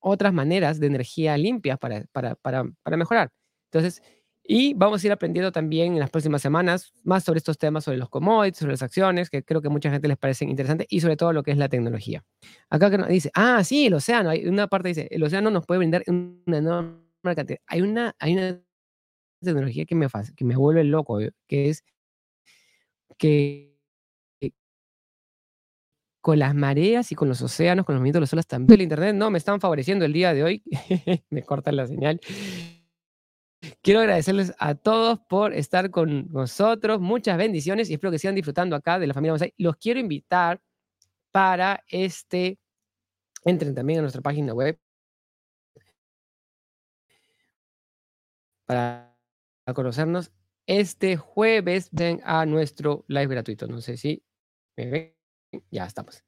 otras 0.06 0.32
maneras 0.32 0.78
de 0.78 0.86
energía 0.86 1.36
limpia 1.36 1.76
para, 1.76 2.04
para, 2.12 2.36
para, 2.36 2.64
para 2.82 2.96
mejorar. 2.96 3.30
Entonces, 3.72 4.02
y 4.44 4.74
vamos 4.74 5.02
a 5.02 5.06
ir 5.08 5.12
aprendiendo 5.12 5.50
también 5.50 5.94
en 5.94 5.98
las 5.98 6.10
próximas 6.10 6.40
semanas 6.40 6.92
más 7.02 7.24
sobre 7.24 7.38
estos 7.38 7.58
temas, 7.58 7.82
sobre 7.84 7.98
los 7.98 8.08
commodities, 8.08 8.58
sobre 8.58 8.72
las 8.74 8.82
acciones, 8.82 9.28
que 9.28 9.42
creo 9.42 9.60
que 9.60 9.66
a 9.66 9.70
mucha 9.70 9.90
gente 9.90 10.06
les 10.06 10.16
parecen 10.16 10.48
interesantes, 10.48 10.86
y 10.88 11.00
sobre 11.00 11.16
todo 11.16 11.32
lo 11.32 11.42
que 11.42 11.50
es 11.50 11.58
la 11.58 11.68
tecnología. 11.68 12.24
Acá 12.70 12.90
que 12.90 12.98
nos 12.98 13.08
dice, 13.08 13.30
ah, 13.34 13.64
sí, 13.64 13.86
el 13.86 13.94
océano, 13.94 14.30
hay 14.30 14.46
una 14.46 14.68
parte 14.68 14.88
dice, 14.88 15.08
el 15.10 15.22
océano 15.24 15.50
nos 15.50 15.66
puede 15.66 15.78
brindar 15.78 16.04
una 16.06 16.58
enorme 16.58 17.34
cantidad. 17.34 17.58
Hay 17.66 17.80
una, 17.82 18.14
hay 18.20 18.34
una 18.34 18.60
tecnología 19.42 19.84
que 19.84 19.96
me, 19.96 20.06
que 20.36 20.44
me 20.44 20.56
vuelve 20.56 20.84
loco, 20.84 21.18
que 21.48 21.70
es 21.70 21.82
que 23.18 23.75
con 26.26 26.40
las 26.40 26.56
mareas 26.56 27.12
y 27.12 27.14
con 27.14 27.28
los 27.28 27.40
océanos, 27.40 27.86
con 27.86 27.94
los 27.94 28.00
movimientos 28.00 28.18
de 28.18 28.22
las 28.22 28.32
olas 28.32 28.48
también. 28.48 28.80
El 28.80 28.82
Internet 28.82 29.14
no 29.14 29.30
me 29.30 29.38
están 29.38 29.60
favoreciendo 29.60 30.04
el 30.04 30.12
día 30.12 30.34
de 30.34 30.42
hoy. 30.42 30.60
me 31.30 31.44
cortan 31.44 31.76
la 31.76 31.86
señal. 31.86 32.20
Quiero 33.80 34.00
agradecerles 34.00 34.52
a 34.58 34.74
todos 34.74 35.20
por 35.28 35.54
estar 35.54 35.88
con 35.92 36.26
nosotros. 36.32 37.00
Muchas 37.00 37.38
bendiciones 37.38 37.88
y 37.90 37.92
espero 37.92 38.10
que 38.10 38.18
sigan 38.18 38.34
disfrutando 38.34 38.74
acá 38.74 38.98
de 38.98 39.06
la 39.06 39.14
familia 39.14 39.36
Los 39.56 39.76
quiero 39.76 40.00
invitar 40.00 40.60
para 41.30 41.84
este 41.86 42.58
Entren 43.44 43.76
también 43.76 44.00
a 44.00 44.02
nuestra 44.02 44.20
página 44.20 44.52
web. 44.52 44.80
Para 48.66 49.16
conocernos. 49.72 50.32
Este 50.66 51.16
jueves 51.16 51.88
ven 51.92 52.20
a 52.24 52.44
nuestro 52.46 53.04
live 53.06 53.28
gratuito. 53.28 53.68
No 53.68 53.80
sé 53.80 53.96
si 53.96 54.24
me 54.76 54.86
ven. 54.90 55.15
Ya 55.70 55.84
estamos. 55.84 56.24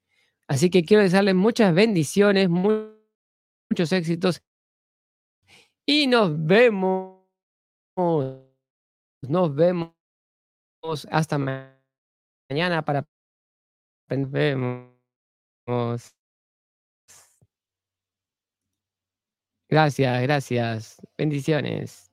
Así 0.47 0.69
que 0.69 0.83
quiero 0.83 1.03
desearles 1.03 1.35
muchas 1.35 1.73
bendiciones, 1.73 2.49
muchos 2.49 3.91
éxitos. 3.91 4.41
Y 5.85 6.07
nos 6.07 6.43
vemos. 6.45 7.19
Nos 9.21 9.53
vemos 9.53 9.93
hasta 11.11 11.37
mañana 11.37 12.83
para 12.83 13.05
vemos. 14.07 14.89
Gracias, 19.69 20.21
gracias. 20.23 21.01
Bendiciones. 21.17 22.08